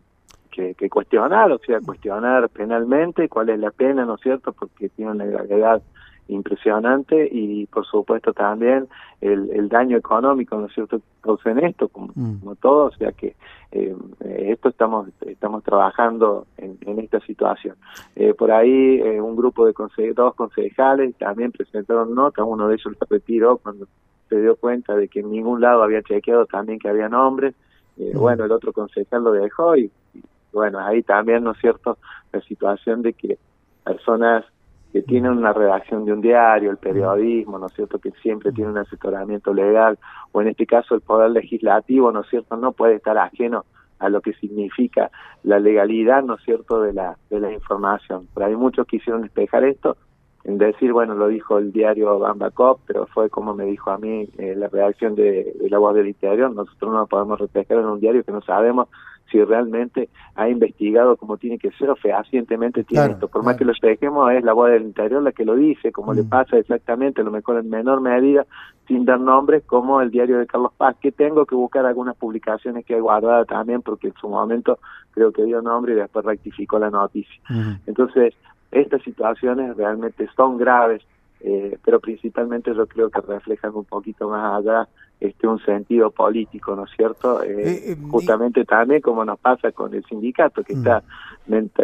que, 0.75 0.89
cuestionar, 0.89 1.53
o 1.53 1.59
sea, 1.59 1.81
cuestionar 1.81 2.49
penalmente 2.49 3.29
cuál 3.29 3.51
es 3.51 3.59
la 3.59 3.71
pena, 3.71 4.07
¿no 4.07 4.15
es 4.15 4.23
cierto?, 4.23 4.53
porque 4.53 4.89
tiene 4.89 5.11
una 5.11 5.27
gravedad 5.27 5.83
impresionante 6.29 7.29
y 7.31 7.67
por 7.67 7.87
supuesto 7.87 8.33
también 8.33 8.89
el, 9.21 9.51
el 9.51 9.69
daño 9.69 9.97
económico, 9.97 10.57
¿no 10.57 10.67
es 10.67 10.75
cierto?, 10.75 11.01
que 11.23 11.51
en 11.51 11.59
esto, 11.65 11.89
como, 11.89 12.09
mm. 12.15 12.41
como, 12.41 12.55
todo, 12.57 12.87
o 12.87 12.91
sea 12.93 13.13
que 13.13 13.37
eh, 13.71 13.95
esto 14.21 14.69
estamos 14.69 15.09
estamos 15.21 15.63
trabajando 15.63 16.47
en, 16.57 16.79
en 16.83 16.99
esta 16.99 17.21
situación. 17.21 17.77
Eh, 18.17 18.35
por 18.35 18.51
ahí 18.51 19.01
eh, 19.01 19.21
un 19.21 19.37
grupo 19.37 19.67
de 19.67 19.73
dos 20.15 20.35
concejales 20.35 21.15
también 21.17 21.53
presentaron 21.53 22.15
nota, 22.15 22.45
uno 22.45 22.69
de 22.69 22.75
ellos 22.75 22.97
se 22.99 23.07
retiró 23.09 23.59
cuando 23.59 23.87
se 24.29 24.41
dio 24.41 24.57
cuenta 24.57 24.97
de 24.97 25.09
que 25.09 25.21
en 25.21 25.31
ningún 25.31 25.61
lado 25.61 25.83
había 25.83 26.03
chequeado 26.03 26.47
también 26.47 26.79
que 26.79 26.89
había 26.89 27.09
nombres, 27.09 27.55
mm. 27.97 28.19
bueno, 28.19 28.45
el 28.45 28.53
otro 28.53 28.73
concejal 28.73 29.23
lo 29.23 29.33
dejó 29.33 29.77
y, 29.77 29.91
y 30.15 30.23
bueno, 30.53 30.79
ahí 30.79 31.03
también, 31.03 31.45
¿no 31.45 31.53
es 31.53 31.59
cierto?, 31.59 31.99
la 32.33 32.41
situación 32.43 33.03
de 33.03 33.13
que 33.13 33.39
personas 33.85 34.45
que 34.93 35.03
tienen 35.03 35.33
una 35.33 35.53
redacción 35.53 36.05
de 36.05 36.13
un 36.13 36.21
diario, 36.21 36.71
el 36.71 36.77
periodismo, 36.77 37.59
¿no 37.59 37.67
es 37.67 37.73
cierto?, 37.73 37.99
que 37.99 38.11
siempre 38.23 38.53
tiene 38.53 38.71
un 38.71 38.79
asesoramiento 38.79 39.55
legal, 39.55 39.99
o 40.33 40.43
en 40.43 40.49
este 40.49 40.67
caso 40.67 40.95
el 40.95 41.01
Poder 41.01 41.31
Legislativo, 41.31 42.13
¿no 42.13 42.21
es 42.21 42.29
cierto?, 42.29 42.57
no 42.57 42.73
puede 42.73 42.97
estar 42.97 43.17
ajeno 43.17 43.65
a 43.99 44.09
lo 44.09 44.21
que 44.21 44.35
significa 44.35 45.11
la 45.45 45.59
legalidad, 45.59 46.23
¿no 46.23 46.35
es 46.35 46.43
cierto?, 46.43 46.83
de 46.83 46.93
la, 46.93 47.17
de 47.31 47.41
la 47.41 47.53
información. 47.53 48.29
Pero 48.35 48.47
hay 48.47 48.57
muchos 48.57 48.87
que 48.87 48.99
quisieron 48.99 49.23
despejar 49.23 49.65
esto, 49.65 49.97
en 50.45 50.59
decir, 50.59 50.93
bueno, 50.93 51.15
lo 51.15 51.29
dijo 51.29 51.59
el 51.59 51.73
diario 51.73 52.19
Bambacop, 52.19 52.81
pero 52.87 53.07
fue 53.07 53.31
como 53.31 53.55
me 53.55 53.65
dijo 53.65 53.91
a 53.91 53.99
mí 53.99 54.29
eh, 54.39 54.55
la 54.57 54.69
redacción 54.69 55.15
de, 55.15 55.55
de, 55.61 55.71
La 55.71 55.79
Voz 55.79 55.95
del 55.95 56.09
Interior, 56.09 56.53
nosotros 56.53 56.93
no 56.93 57.07
podemos 57.07 57.39
reflejar 57.39 57.79
en 57.79 57.87
un 57.87 58.01
diario 58.01 58.25
que 58.25 58.33
no 58.33 58.43
sabemos 58.43 58.89
si 59.33 59.43
realmente 59.43 60.11
ha 60.35 60.49
investigado 60.49 61.17
como 61.17 61.39
tiene 61.39 61.59
que 61.59 61.73
ser 61.73 61.91
o 61.91 61.97
fehacientemente 61.97 62.85
tiene 62.85 63.13
esto. 63.13 63.29
Por 63.29 63.43
más 63.43 63.57
que 63.57 63.65
lo 63.65 63.73
dejemos, 63.81 64.31
es 64.33 64.45
la 64.45 64.53
voz 64.53 64.71
del 64.71 64.83
interior 64.83 65.23
la 65.23 65.33
que 65.33 65.45
lo 65.45 65.57
dice, 65.57 65.91
como 65.91 66.13
le 66.13 66.23
mm. 66.23 66.29
pasa 66.29 66.59
exactamente, 66.59 67.23
a 67.23 67.25
lo 67.25 67.31
mejor 67.31 67.59
en 67.59 67.71
menor 67.71 68.01
medida, 68.01 68.47
sin 68.87 69.05
dar 69.05 69.19
nombres, 69.19 69.65
como 69.65 70.01
el 70.01 70.11
diario 70.11 70.39
de 70.39 70.47
Carlos 70.47 70.73
Paz, 70.77 70.97
que 71.01 71.13
tengo 71.13 71.47
que 71.47 71.55
buscar 71.55 71.87
algunas 71.87 72.17
publicaciones 72.17 72.85
que 72.85 72.95
hay 72.95 73.01
guardadas 73.01 73.47
también, 73.47 73.81
porque 73.81 74.09
en 74.09 74.15
su 74.15 74.29
momento 74.29 74.79
creo 75.13 75.33
que 75.33 75.45
dio 75.45 75.63
nombre 75.63 75.95
y 75.95 75.97
después 75.97 76.25
rectificó 76.25 76.79
la 76.79 76.91
noticia. 76.91 77.41
Entonces, 77.87 78.35
estas 78.73 79.03
situaciones 79.03 79.77
realmente 79.77 80.29
son 80.35 80.57
graves, 80.57 81.03
eh, 81.41 81.79
pero 81.85 82.01
principalmente 82.01 82.75
yo 82.75 82.87
creo 82.87 83.11
que 83.11 83.21
reflejan 83.21 83.75
un 83.75 83.85
poquito 83.85 84.29
más 84.29 84.59
allá 84.59 84.89
este 85.23 85.47
un 85.47 85.61
sentido 85.61 86.11
político, 86.11 86.75
¿no 86.75 86.85
es 86.85 86.91
cierto? 86.97 87.43
Eh, 87.43 87.49
eh, 87.51 87.93
eh 87.93 87.97
justamente 88.11 88.65
también 88.65 89.01
como 89.01 89.25
nos 89.25 89.39
pasa 89.39 89.71
con 89.71 89.95
el 89.95 90.05
sindicato, 90.05 90.65
que 90.65 90.75
mm. 90.75 90.79
está 90.79 91.03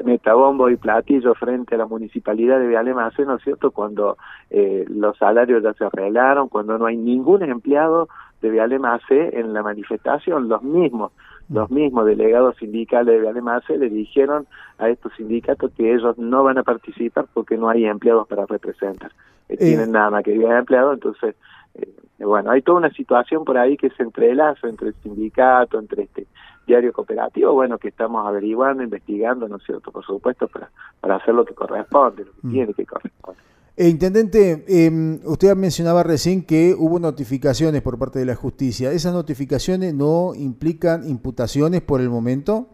metabombo 0.05 0.69
y 0.71 0.77
platillo 0.77 1.35
frente 1.35 1.75
a 1.75 1.79
la 1.79 1.87
municipalidad 1.87 2.59
de 2.59 2.67
Vialemase, 2.67 3.25
¿no 3.25 3.37
es 3.37 3.43
cierto? 3.43 3.71
Cuando 3.71 4.17
eh, 4.51 4.85
los 4.89 5.17
salarios 5.19 5.63
ya 5.63 5.73
se 5.75 5.85
arreglaron, 5.85 6.49
cuando 6.49 6.79
no 6.79 6.87
hay 6.87 6.97
ningún 6.97 7.43
empleado 7.43 8.09
de 8.41 8.51
Vialemase 8.51 9.39
en 9.39 9.53
la 9.53 9.63
manifestación, 9.63 10.49
los 10.49 10.63
mismos. 10.63 11.13
Los 11.49 11.71
mismos 11.71 12.05
delegados 12.07 12.57
sindicales 12.57 13.15
de 13.15 13.21
Vialemase 13.21 13.79
le 13.79 13.89
dijeron 13.89 14.47
a 14.79 14.89
estos 14.89 15.13
sindicatos 15.17 15.73
que 15.73 15.95
ellos 15.95 16.19
no 16.19 16.45
van 16.45 16.59
a 16.59 16.63
participar 16.63 17.27
porque 17.33 17.57
no 17.57 17.69
hay 17.69 17.87
empleados 17.87 18.29
para 18.29 18.47
representar. 18.47 19.13
tienen 19.59 19.93
nada 19.93 20.11
más 20.11 20.25
que 20.25 20.35
empleados, 20.35 20.95
entonces 20.95 21.35
eh, 21.75 21.95
bueno, 22.19 22.51
hay 22.51 22.63
toda 22.63 22.79
una 22.79 22.91
situación 22.91 23.45
por 23.45 23.57
ahí 23.57 23.77
que 23.77 23.91
se 23.91 24.03
entrelaza 24.03 24.69
entre 24.69 24.89
el 24.89 24.95
sindicato, 25.03 25.79
entre 25.79 26.03
este 26.05 26.27
diario 26.67 26.93
cooperativo, 26.93 27.53
bueno, 27.55 27.79
que 27.79 27.89
estamos 27.89 28.27
averiguando, 28.27 28.83
investigando, 28.83 29.49
¿no 29.49 29.57
es 29.57 29.63
cierto? 29.65 29.91
Por 29.91 30.05
supuesto, 30.05 30.49
para, 30.49 30.71
para 31.01 31.17
hacer 31.17 31.35
lo 31.35 31.45
que 31.45 31.55
corresponde, 31.55 32.25
lo 32.25 32.33
que 32.33 32.47
mm. 32.47 32.51
tiene 32.51 32.75
que 32.75 32.85
corresponder. 32.85 33.43
Eh, 33.81 33.89
intendente, 33.89 34.65
eh, 34.67 35.21
usted 35.25 35.55
mencionaba 35.55 36.03
recién 36.03 36.45
que 36.45 36.75
hubo 36.77 36.99
notificaciones 36.99 37.81
por 37.81 37.97
parte 37.97 38.19
de 38.19 38.25
la 38.25 38.35
justicia. 38.35 38.91
¿Esas 38.91 39.15
notificaciones 39.15 39.95
no 39.95 40.33
implican 40.35 41.09
imputaciones 41.09 41.81
por 41.83 42.01
el 42.01 42.11
momento? 42.11 42.67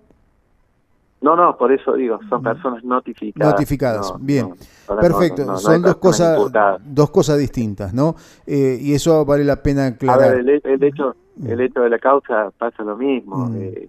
No, 1.21 1.37
no, 1.37 1.59
por 1.59 1.73
eso 1.73 1.93
digo, 1.93 2.19
son 2.31 2.43
personas 2.43 2.83
notificadas. 2.85 3.53
Notificadas, 3.53 4.15
bien. 4.19 4.55
Perfecto, 4.99 5.59
son 5.59 5.83
dos 5.83 5.97
cosas 5.97 6.39
dos 6.83 7.11
cosas 7.11 7.39
distintas, 7.39 7.93
¿no? 7.93 8.15
Eh, 8.47 8.79
y 8.81 8.95
eso 8.95 9.27
vale 9.27 9.45
la 9.45 9.63
pena 9.63 9.89
aclarar. 9.89 10.43
Ver, 10.43 10.63
el, 10.65 10.83
hecho 10.83 11.17
el 11.47 11.61
hecho 11.61 11.83
de 11.83 11.91
la 11.91 11.99
causa 11.99 12.51
pasa 12.57 12.83
lo 12.83 12.97
mismo, 12.97 13.51
mm. 13.51 13.57
eh, 13.59 13.89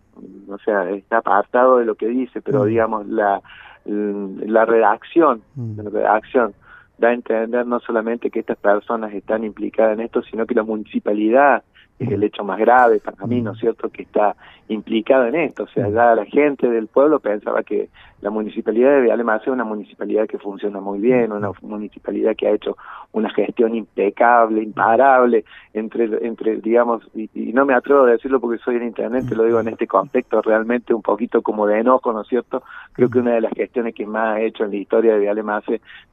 o 0.49 0.57
sea, 0.57 0.89
está 0.89 1.19
apartado 1.19 1.77
de 1.77 1.85
lo 1.85 1.95
que 1.95 2.07
dice, 2.07 2.41
pero 2.41 2.63
mm. 2.63 2.67
digamos, 2.67 3.07
la, 3.07 3.41
la 3.85 4.65
redacción, 4.65 5.41
la 5.55 5.89
redacción 5.89 6.53
da 6.97 7.09
a 7.09 7.13
entender 7.13 7.65
no 7.65 7.79
solamente 7.79 8.29
que 8.29 8.39
estas 8.39 8.57
personas 8.57 9.13
están 9.13 9.43
implicadas 9.43 9.97
en 9.97 10.05
esto, 10.05 10.21
sino 10.23 10.45
que 10.45 10.55
la 10.55 10.63
municipalidad 10.63 11.63
es 11.97 12.11
el 12.11 12.23
hecho 12.23 12.43
más 12.43 12.59
grave 12.59 12.99
para 12.99 13.25
mí, 13.25 13.41
¿no 13.41 13.53
es 13.53 13.59
cierto?, 13.59 13.89
que 13.89 14.03
está 14.03 14.35
implicado 14.67 15.27
en 15.27 15.35
esto. 15.35 15.63
O 15.63 15.67
sea, 15.67 15.87
ya 15.89 16.15
la 16.15 16.25
gente 16.25 16.69
del 16.69 16.87
pueblo 16.87 17.19
pensaba 17.19 17.63
que 17.63 17.89
la 18.21 18.31
municipalidad 18.31 18.95
de 18.95 19.01
Viale 19.01 19.23
es 19.23 19.47
una 19.47 19.63
municipalidad 19.63 20.27
que 20.27 20.39
funciona 20.39 20.81
muy 20.81 20.99
bien, 20.99 21.31
una 21.31 21.51
municipalidad 21.61 22.35
que 22.35 22.47
ha 22.47 22.51
hecho 22.51 22.75
una 23.11 23.29
gestión 23.29 23.75
impecable, 23.75 24.63
imparable, 24.63 25.45
entre, 25.73 26.25
entre 26.25 26.57
digamos, 26.57 27.07
y, 27.13 27.29
no 27.53 27.65
me 27.65 27.75
atrevo 27.75 28.03
a 28.03 28.11
decirlo 28.11 28.39
porque 28.39 28.57
soy 28.63 28.77
en 28.77 28.83
internet, 28.83 29.25
te 29.29 29.35
lo 29.35 29.43
digo 29.43 29.59
en 29.59 29.67
este 29.67 29.85
contexto 29.85 30.41
realmente 30.41 30.93
un 30.93 31.01
poquito 31.01 31.41
como 31.41 31.67
de 31.67 31.79
enojo, 31.79 32.11
¿no 32.13 32.21
es 32.21 32.27
cierto? 32.27 32.63
Creo 32.93 33.09
que 33.09 33.19
una 33.19 33.35
de 33.35 33.41
las 33.41 33.53
gestiones 33.53 33.93
que 33.93 34.07
más 34.07 34.37
ha 34.37 34.41
hecho 34.41 34.65
en 34.65 34.71
la 34.71 34.77
historia 34.77 35.13
de 35.13 35.19
Viale 35.19 35.43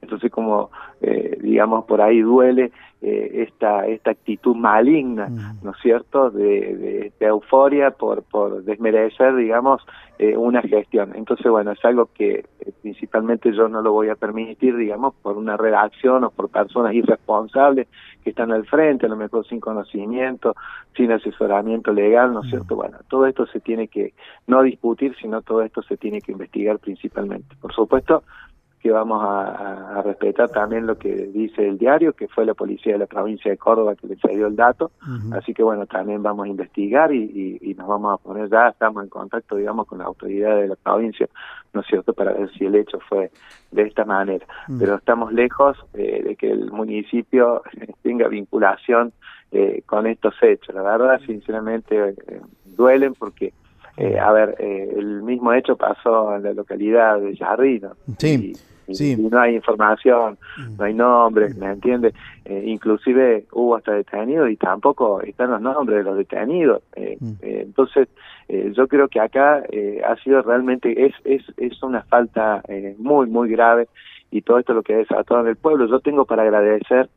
entonces 0.02 0.30
como, 0.30 0.70
eh, 1.00 1.38
digamos, 1.40 1.84
por 1.86 2.00
ahí 2.00 2.20
duele 2.20 2.72
eh, 3.00 3.46
esta 3.48 3.86
esta 3.86 4.12
actitud 4.12 4.54
maligna, 4.54 5.28
¿no 5.62 5.71
es 5.72 5.82
cierto?, 5.82 6.30
de, 6.30 7.12
de, 7.18 7.26
euforia 7.26 7.90
por, 7.90 8.22
por 8.22 8.62
desmerecer, 8.64 9.34
digamos, 9.36 9.82
eh, 10.18 10.36
una 10.36 10.62
gestión. 10.62 11.12
Entonces, 11.14 11.50
bueno, 11.50 11.72
es 11.72 11.84
algo 11.84 12.10
que 12.14 12.44
eh, 12.60 12.72
principalmente 12.82 13.52
yo 13.52 13.68
no 13.68 13.82
lo 13.82 13.92
voy 13.92 14.08
a 14.08 14.14
permitir, 14.14 14.76
digamos, 14.76 15.14
por 15.22 15.36
una 15.36 15.56
redacción 15.56 16.24
o 16.24 16.30
por 16.30 16.48
personas 16.48 16.94
irresponsables 16.94 17.88
que 18.22 18.30
están 18.30 18.52
al 18.52 18.66
frente, 18.66 19.06
a 19.06 19.08
lo 19.08 19.16
mejor 19.16 19.46
sin 19.46 19.60
conocimiento, 19.60 20.54
sin 20.96 21.12
asesoramiento 21.12 21.92
legal, 21.92 22.32
¿no 22.32 22.42
es 22.42 22.50
cierto? 22.50 22.76
Bueno, 22.76 22.98
todo 23.08 23.26
esto 23.26 23.46
se 23.46 23.60
tiene 23.60 23.88
que 23.88 24.14
no 24.46 24.62
discutir, 24.62 25.14
sino 25.20 25.42
todo 25.42 25.62
esto 25.62 25.82
se 25.82 25.96
tiene 25.96 26.20
que 26.20 26.32
investigar 26.32 26.78
principalmente. 26.78 27.56
Por 27.60 27.72
supuesto, 27.72 28.22
que 28.82 28.90
vamos 28.90 29.22
a, 29.24 30.02
respetar 30.02 30.50
también 30.50 30.86
lo 30.86 30.98
que 30.98 31.28
dice 31.28 31.68
el 31.68 31.78
diario, 31.78 32.14
que 32.14 32.26
fue 32.26 32.44
la 32.44 32.54
policía 32.54 32.94
de 32.94 32.98
la 32.98 33.06
provincia 33.06 33.50
de 33.50 33.56
Córdoba 33.56 33.94
que 33.94 34.08
le 34.08 34.16
dio 34.36 34.48
el 34.48 34.56
dato, 34.56 34.90
así 35.32 35.54
que 35.54 35.62
bueno, 35.62 35.86
también 35.86 36.20
vamos 36.22 36.46
a 36.46 36.48
investigar 36.48 37.14
y, 37.14 37.74
nos 37.78 37.86
vamos 37.86 38.14
a 38.14 38.22
poner, 38.22 38.50
ya 38.50 38.68
estamos 38.68 39.04
en 39.04 39.08
contacto, 39.08 39.56
digamos, 39.56 39.86
con 39.86 39.98
la 39.98 40.04
autoridad 40.04 40.56
de 40.56 40.68
la 40.68 40.74
provincia, 40.74 41.28
¿no 41.72 41.80
es 41.80 41.86
cierto?, 41.86 42.12
para 42.12 42.32
ver 42.32 42.50
si 42.52 42.64
el 42.66 42.74
hecho 42.74 42.98
fue 43.08 43.30
de 43.70 43.82
esta 43.82 44.04
manera, 44.04 44.44
pero 44.78 44.96
estamos 44.96 45.32
lejos 45.32 45.78
eh, 45.94 46.22
de 46.24 46.34
que 46.34 46.50
el 46.50 46.72
municipio 46.72 47.62
tenga 48.02 48.26
vinculación 48.26 49.12
eh, 49.52 49.82
con 49.86 50.08
estos 50.08 50.34
hechos, 50.42 50.74
la 50.74 50.82
verdad, 50.82 51.20
sinceramente, 51.24 51.96
eh, 52.08 52.40
duelen 52.64 53.14
porque... 53.14 53.52
a 54.20 54.32
ver, 54.32 54.56
el 54.58 55.22
mismo 55.22 55.52
hecho 55.52 55.76
pasó 55.76 56.34
en 56.34 56.42
la 56.42 56.54
localidad 56.54 57.20
de 57.20 57.36
Jarrino. 57.36 57.92
Sí. 58.18 58.54
Sí. 58.90 59.16
no 59.16 59.38
hay 59.38 59.56
información, 59.56 60.38
mm. 60.58 60.76
no 60.76 60.84
hay 60.84 60.94
nombres, 60.94 61.56
¿me 61.56 61.66
entiende? 61.66 62.12
Eh, 62.44 62.64
inclusive 62.66 63.44
hubo 63.52 63.76
hasta 63.76 63.92
detenidos 63.92 64.50
y 64.50 64.56
tampoco 64.56 65.20
están 65.22 65.50
los 65.50 65.60
nombres 65.60 65.98
de 65.98 66.04
los 66.04 66.16
detenidos. 66.16 66.82
Eh, 66.96 67.16
mm. 67.20 67.32
eh, 67.42 67.60
entonces, 67.62 68.08
yo 68.74 68.86
creo 68.86 69.08
que 69.08 69.18
acá 69.18 69.62
ha 70.06 70.16
sido 70.16 70.42
realmente, 70.42 71.06
es, 71.06 71.14
es, 71.24 71.42
es 71.56 71.82
una 71.82 72.02
falta 72.02 72.62
muy, 72.98 73.26
muy 73.26 73.48
grave 73.48 73.88
y 74.30 74.42
todo 74.42 74.58
esto 74.58 74.74
lo 74.74 74.82
que 74.82 74.92
ha 74.92 74.98
desatado 74.98 75.40
en 75.40 75.46
el 75.46 75.56
pueblo. 75.56 75.86
Yo 75.86 76.00
tengo 76.00 76.26
para 76.26 76.42
agradecer 76.42 77.08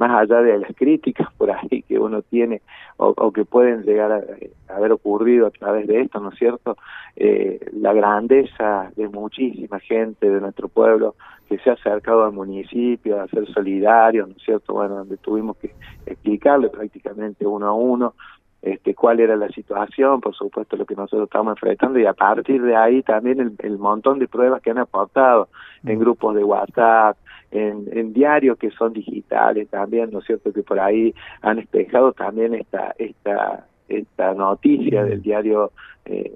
más 0.00 0.22
allá 0.22 0.40
de 0.40 0.58
las 0.58 0.74
críticas 0.74 1.28
por 1.36 1.50
ahí 1.50 1.82
que 1.82 1.98
uno 1.98 2.22
tiene 2.22 2.62
o, 2.96 3.32
que 3.32 3.44
pueden 3.44 3.82
llegar 3.82 4.10
a, 4.10 4.74
haber 4.74 4.92
ocurrido 4.92 5.46
a 5.46 5.50
través 5.50 5.86
de 5.86 6.00
esto, 6.00 6.20
¿no 6.20 6.30
es 6.30 6.38
cierto? 6.38 6.76
Eh, 7.16 7.60
la 7.72 7.92
grandeza 7.92 8.90
de 8.96 9.08
muchísima 9.08 9.78
gente 9.78 10.28
de 10.28 10.40
nuestro 10.40 10.68
pueblo 10.68 11.16
que 11.48 11.58
se 11.58 11.68
ha 11.68 11.74
acercado 11.74 12.24
al 12.24 12.32
municipio 12.32 13.20
a 13.20 13.28
ser 13.28 13.46
solidario, 13.52 14.26
¿no 14.26 14.34
es 14.36 14.42
cierto? 14.42 14.72
Bueno, 14.72 14.96
donde 14.96 15.18
tuvimos 15.18 15.58
que 15.58 15.74
explicarle 16.06 16.70
prácticamente 16.70 17.46
uno 17.46 17.66
a 17.66 17.74
uno 17.74 18.14
este, 18.62 18.94
cuál 18.94 19.20
era 19.20 19.36
la 19.36 19.48
situación, 19.48 20.20
por 20.20 20.34
supuesto 20.34 20.76
lo 20.76 20.86
que 20.86 20.94
nosotros 20.94 21.24
estamos 21.24 21.52
enfrentando 21.52 21.98
y 21.98 22.06
a 22.06 22.14
partir 22.14 22.62
de 22.62 22.76
ahí 22.76 23.02
también 23.02 23.40
el, 23.40 23.54
el 23.58 23.78
montón 23.78 24.18
de 24.18 24.28
pruebas 24.28 24.62
que 24.62 24.70
han 24.70 24.78
aportado 24.78 25.48
en 25.84 25.98
mm. 25.98 26.00
grupos 26.00 26.34
de 26.34 26.44
WhatsApp, 26.44 27.16
en, 27.50 27.88
en 27.92 28.12
diarios 28.12 28.58
que 28.58 28.70
son 28.70 28.92
digitales 28.92 29.68
también, 29.68 30.10
¿no 30.10 30.20
es 30.20 30.26
cierto? 30.26 30.52
Que 30.52 30.62
por 30.62 30.78
ahí 30.80 31.14
han 31.42 31.58
espejado 31.58 32.12
también 32.12 32.54
esta 32.54 32.94
esta 32.98 33.66
esta 33.88 34.34
noticia 34.34 35.04
del 35.04 35.20
diario 35.20 35.72
eh, 36.04 36.32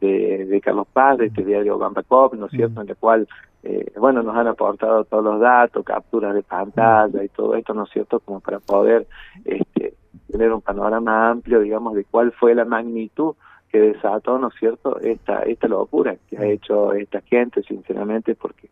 de, 0.00 0.46
de 0.46 0.60
Carlos 0.60 0.88
Paz, 0.92 1.18
de 1.18 1.26
este 1.26 1.44
diario 1.44 1.78
Gamba 1.78 2.02
Cop, 2.02 2.34
¿no 2.34 2.46
es 2.46 2.52
cierto? 2.52 2.82
En 2.82 2.88
el 2.88 2.96
cual, 2.96 3.28
eh, 3.62 3.92
bueno, 3.96 4.22
nos 4.22 4.36
han 4.36 4.48
aportado 4.48 5.04
todos 5.04 5.24
los 5.24 5.40
datos, 5.40 5.84
capturas 5.84 6.34
de 6.34 6.42
pantalla 6.42 7.22
y 7.22 7.28
todo 7.28 7.54
esto, 7.54 7.72
¿no 7.72 7.84
es 7.84 7.90
cierto? 7.90 8.20
Como 8.20 8.40
para 8.40 8.58
poder 8.58 9.06
este, 9.44 9.94
tener 10.30 10.52
un 10.52 10.60
panorama 10.60 11.30
amplio, 11.30 11.60
digamos, 11.60 11.94
de 11.94 12.04
cuál 12.04 12.32
fue 12.32 12.54
la 12.54 12.64
magnitud 12.64 13.34
que 13.70 13.78
desató, 13.78 14.38
¿no 14.38 14.48
es 14.48 14.54
cierto?, 14.58 14.98
esta, 15.00 15.42
esta 15.42 15.68
locura 15.68 16.16
que 16.28 16.38
ha 16.38 16.46
hecho 16.46 16.92
esta 16.92 17.20
gente, 17.22 17.62
sinceramente, 17.62 18.34
porque 18.34 18.68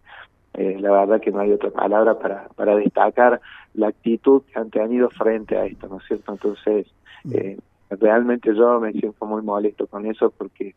eh, 0.54 0.76
la 0.80 0.90
verdad 0.92 1.20
que 1.20 1.30
no 1.30 1.40
hay 1.40 1.52
otra 1.52 1.70
palabra 1.70 2.18
para, 2.18 2.48
para 2.54 2.76
destacar 2.76 3.40
la 3.74 3.88
actitud 3.88 4.42
que 4.42 4.58
han 4.58 4.70
tenido 4.70 5.10
frente 5.10 5.56
a 5.56 5.66
esto, 5.66 5.88
¿no 5.88 5.98
es 5.98 6.04
cierto? 6.06 6.32
Entonces, 6.32 6.86
mm. 7.24 7.32
eh, 7.34 7.58
realmente 7.90 8.54
yo 8.54 8.80
me 8.80 8.92
siento 8.92 9.26
muy 9.26 9.42
molesto 9.42 9.86
con 9.86 10.06
eso 10.06 10.30
porque 10.30 10.74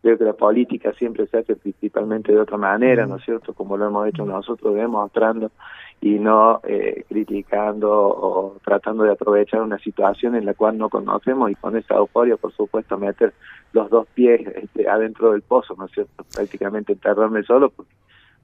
creo 0.00 0.16
que 0.16 0.24
la 0.24 0.32
política 0.32 0.92
siempre 0.94 1.26
se 1.26 1.38
hace 1.38 1.56
principalmente 1.56 2.32
de 2.32 2.40
otra 2.40 2.56
manera, 2.56 3.06
¿no 3.06 3.16
es 3.16 3.24
cierto? 3.24 3.52
Como 3.52 3.76
lo 3.76 3.88
hemos 3.88 4.08
hecho 4.08 4.24
nosotros, 4.24 4.74
demostrando 4.74 5.50
y 6.00 6.18
no 6.18 6.60
eh, 6.62 7.04
criticando 7.08 7.90
o 7.90 8.56
tratando 8.64 9.02
de 9.04 9.12
aprovechar 9.12 9.60
una 9.62 9.78
situación 9.78 10.36
en 10.36 10.46
la 10.46 10.54
cual 10.54 10.78
no 10.78 10.88
conocemos 10.88 11.50
y 11.50 11.54
con 11.56 11.76
esa 11.76 11.96
euforia, 11.96 12.36
por 12.36 12.52
supuesto, 12.52 12.96
meter 12.96 13.34
los 13.72 13.90
dos 13.90 14.06
pies 14.14 14.46
este, 14.54 14.88
adentro 14.88 15.32
del 15.32 15.42
pozo, 15.42 15.74
¿no 15.76 15.86
es 15.86 15.92
cierto? 15.92 16.24
Prácticamente 16.32 16.92
enterrarme 16.92 17.42
solo 17.42 17.70
porque, 17.70 17.92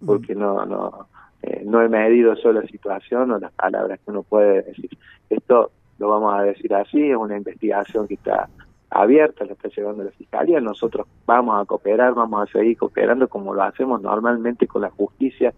porque 0.04 0.34
no, 0.34 0.64
no, 0.64 1.08
eh, 1.42 1.62
no 1.64 1.82
he 1.82 1.88
medido 1.88 2.34
yo 2.34 2.52
la 2.52 2.62
situación 2.62 3.30
o 3.32 3.38
las 3.38 3.52
palabras 3.52 4.00
que 4.04 4.10
uno 4.10 4.22
puede 4.22 4.62
decir. 4.62 4.90
Esto 5.28 5.70
lo 5.98 6.08
vamos 6.08 6.34
a 6.34 6.42
decir 6.42 6.74
así, 6.74 7.10
es 7.10 7.16
una 7.16 7.36
investigación 7.36 8.08
que 8.08 8.14
está 8.14 8.48
abierta, 8.90 9.44
la 9.44 9.52
está 9.52 9.68
llevando 9.68 10.04
la 10.04 10.10
Fiscalía, 10.12 10.60
nosotros 10.60 11.06
vamos 11.26 11.60
a 11.60 11.64
cooperar, 11.66 12.14
vamos 12.14 12.48
a 12.48 12.52
seguir 12.52 12.78
cooperando 12.78 13.28
como 13.28 13.52
lo 13.52 13.62
hacemos 13.62 14.00
normalmente 14.00 14.66
con 14.66 14.82
la 14.82 14.90
justicia 14.90 15.52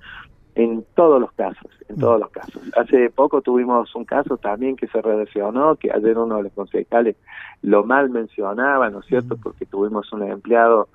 en 0.55 0.87
todos 0.95 1.21
los 1.21 1.31
casos, 1.33 1.71
en 1.87 1.99
todos 1.99 2.19
los 2.19 2.31
casos. 2.31 2.63
Hace 2.77 3.11
poco 3.11 3.43
tuvimos 3.43 3.95
un 3.95 4.07
caso 4.07 4.39
también 4.39 4.75
que 4.75 4.87
se 4.87 5.03
relacionó, 5.03 5.77
que 5.77 5.93
ayer 5.93 6.17
uno 6.17 6.39
de 6.39 6.45
los 6.45 6.53
concejales 6.53 7.17
lo 7.61 7.85
mal 7.85 8.09
mencionaba, 8.09 8.89
¿no 8.89 9.01
es 9.01 9.07
cierto?, 9.07 9.37
porque 9.37 9.67
tuvimos 9.67 10.11
un 10.15 10.23
empleado 10.23 10.89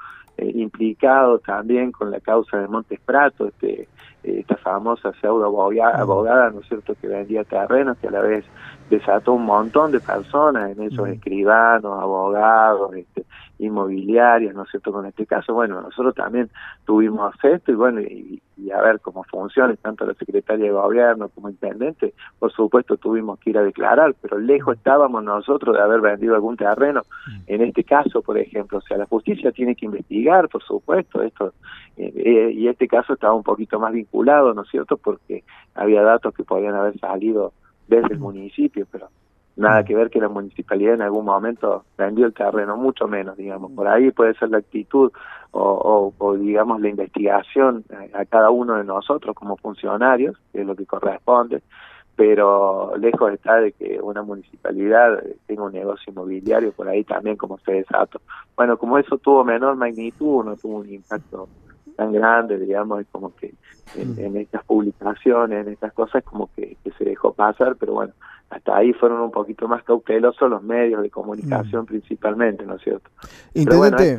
implicado 0.50 1.40
también 1.40 1.92
con 1.92 2.12
la 2.12 2.20
causa 2.20 2.58
de 2.58 2.68
Montes 2.68 3.00
Prato, 3.00 3.48
este, 3.48 3.88
esta 4.24 4.56
famosa 4.58 5.12
pseudo 5.20 5.46
abogada, 5.46 6.50
¿no 6.52 6.60
es 6.60 6.68
cierto?, 6.68 6.96
que 7.00 7.08
vendía 7.08 7.44
terrenos, 7.44 7.98
que 7.98 8.08
a 8.08 8.12
la 8.12 8.22
vez 8.22 8.46
desató 8.90 9.34
un 9.34 9.46
montón 9.46 9.92
de 9.92 10.00
personas 10.00 10.72
en 10.72 10.84
esos 10.84 11.08
escribanos, 11.08 12.00
abogados, 12.00 12.94
este, 12.94 13.26
inmobiliarios, 13.62 14.54
¿no 14.56 14.64
es 14.64 14.70
cierto? 14.70 14.92
Con 14.92 15.06
este 15.06 15.26
caso, 15.26 15.54
bueno, 15.54 15.82
nosotros 15.82 16.16
también 16.16 16.50
tuvimos 16.86 17.34
esto 17.44 17.72
y 17.72 17.76
bueno, 17.76 18.02
y, 18.02 18.42
a 18.72 18.82
ver 18.82 19.00
cómo 19.00 19.24
funciona, 19.24 19.76
tanto 19.76 20.06
la 20.06 20.14
secretaria 20.14 20.66
de 20.66 20.72
gobierno 20.72 21.30
como 21.30 21.50
intendente, 21.50 22.14
por 22.40 22.52
supuesto 22.52 22.96
tuvimos 22.98 23.40
que 23.40 23.50
ir 23.50 23.58
a 23.58 23.64
declarar, 23.64 24.16
pero 24.22 24.38
lejos 24.38 24.78
estábamos 24.78 25.24
nosotros 25.24 25.76
de 25.76 25.82
haber 25.82 26.00
vendido 26.00 26.36
algún 26.36 26.58
terreno. 26.58 27.04
En 27.48 27.62
este 27.62 27.84
caso, 27.84 28.22
por 28.22 28.38
ejemplo, 28.38 28.78
o 28.78 28.82
sea, 28.82 28.98
la 28.98 29.08
justicia 29.08 29.52
tiene 29.52 29.76
que 29.76 29.86
investigar, 29.86 30.48
por 30.48 30.64
supuesto, 30.64 31.22
esto, 31.22 31.54
eh, 31.98 32.14
eh, 32.16 32.52
y 32.54 32.68
este 32.68 32.88
caso 32.88 33.14
estaba 33.14 33.34
un 33.34 33.44
poquito 33.44 33.80
más 33.80 33.92
vinculado, 33.92 34.11
¿no 34.14 34.62
es 34.62 34.70
cierto? 34.70 34.98
Porque 34.98 35.44
había 35.76 36.02
datos 36.02 36.34
que 36.34 36.44
podían 36.44 36.76
haber 36.76 36.98
salido 37.00 37.54
desde 37.88 38.14
el 38.14 38.20
municipio, 38.20 38.86
pero 38.92 39.10
nada 39.56 39.84
que 39.84 39.96
ver 39.96 40.10
que 40.10 40.20
la 40.20 40.30
municipalidad 40.30 40.96
en 40.96 41.02
algún 41.02 41.26
momento 41.26 41.84
vendió 41.98 42.26
el 42.26 42.34
terreno, 42.34 42.78
mucho 42.78 43.08
menos, 43.08 43.38
digamos. 43.38 43.72
Por 43.72 43.88
ahí 43.88 44.12
puede 44.12 44.34
ser 44.36 44.50
la 44.50 44.58
actitud 44.60 45.12
o, 45.52 46.14
o, 46.18 46.34
digamos, 46.36 46.82
la 46.82 46.90
investigación 46.90 47.84
a 48.14 48.26
cada 48.26 48.50
uno 48.50 48.76
de 48.76 48.84
nosotros 48.84 49.36
como 49.36 49.58
funcionarios, 49.58 50.38
que 50.52 50.62
es 50.62 50.68
lo 50.68 50.76
que 50.76 50.86
corresponde, 50.86 51.62
pero 52.16 52.94
lejos 52.98 53.34
está 53.34 53.56
de 53.56 53.72
que 53.72 54.00
una 54.02 54.22
municipalidad 54.22 55.24
tenga 55.48 55.64
un 55.64 55.74
negocio 55.74 56.12
inmobiliario 56.12 56.72
por 56.72 56.88
ahí 56.88 57.04
también 57.04 57.36
como 57.36 57.58
se 57.60 57.74
desató. 57.74 58.22
Bueno, 58.56 58.78
como 58.78 58.98
eso 58.98 59.18
tuvo 59.18 59.44
menor 59.44 59.76
magnitud, 59.76 60.44
no 60.46 60.56
tuvo 60.56 60.80
un 60.80 60.90
impacto 60.90 61.48
tan 62.02 62.12
grande, 62.12 62.58
digamos, 62.58 63.02
y 63.02 63.06
como 63.06 63.36
que 63.36 63.54
en, 63.96 64.36
estas 64.36 64.64
publicaciones, 64.66 65.68
en 65.68 65.74
estas 65.74 65.94
cosas, 65.94 66.24
como 66.24 66.50
que, 66.56 66.76
se 66.98 67.06
dejó 67.06 67.32
pasar, 67.32 67.76
pero 67.76 67.94
bueno, 67.94 68.14
hasta 68.50 68.76
ahí 68.76 68.92
fueron 68.94 69.22
un 69.22 69.30
poquito 69.30 69.68
más 69.68 69.84
cautelosos 69.84 70.50
los 70.50 70.64
medios 70.64 71.04
de 71.04 71.12
comunicación 71.12 71.86
principalmente, 71.86 72.66
¿no 72.66 72.78
es 72.78 72.82
cierto? 72.82 73.08
Intendente, 73.54 74.18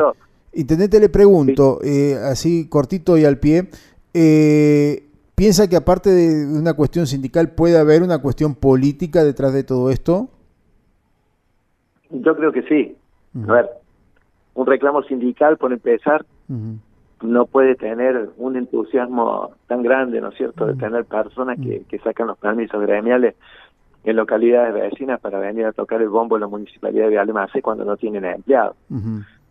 Intendente 0.53 1.01
le 1.01 1.09
pregunto, 1.09 1.81
eh, 1.83 2.15
así 2.23 2.69
cortito 2.69 3.19
y 3.19 3.25
al 3.25 3.39
pie, 3.39 3.69
eh, 4.15 5.03
¿piensa 5.35 5.69
que 5.69 5.75
aparte 5.75 6.11
de 6.11 6.47
una 6.47 6.75
cuestión 6.75 7.09
sindical 7.09 7.51
puede 7.51 7.79
haber 7.79 8.05
una 8.05 8.19
cuestión 8.19 8.55
política 8.55 9.25
detrás 9.25 9.53
de 9.53 9.65
todo 9.65 9.91
esto? 9.91 10.29
Yo 12.11 12.37
creo 12.37 12.53
que 12.53 12.63
sí. 12.63 12.97
A 13.49 13.53
ver, 13.53 13.71
un 14.55 14.67
reclamo 14.67 15.03
sindical, 15.03 15.57
por 15.57 15.73
empezar, 15.73 16.25
no 17.23 17.47
puede 17.47 17.75
tener 17.75 18.31
un 18.37 18.57
entusiasmo 18.57 19.53
tan 19.67 19.83
grande, 19.83 20.21
¿no 20.21 20.29
es 20.29 20.37
cierto?, 20.37 20.67
de 20.67 20.75
tener 20.75 21.05
personas 21.05 21.59
que, 21.61 21.85
que 21.89 21.99
sacan 21.99 22.27
los 22.27 22.39
permisos 22.39 22.81
gremiales 22.83 23.35
en 24.05 24.17
localidades 24.17 24.75
vecinas 24.75 25.21
para 25.21 25.39
venir 25.39 25.67
a 25.67 25.73
tocar 25.73 26.03
el 26.03 26.09
bombo 26.09 26.37
en 26.37 26.41
la 26.41 26.49
municipalidad 26.49 27.09
de 27.09 27.19
Alemase 27.19 27.63
cuando 27.63 27.85
no 27.85 27.97
tienen 27.97 28.25
empleados. 28.25 28.77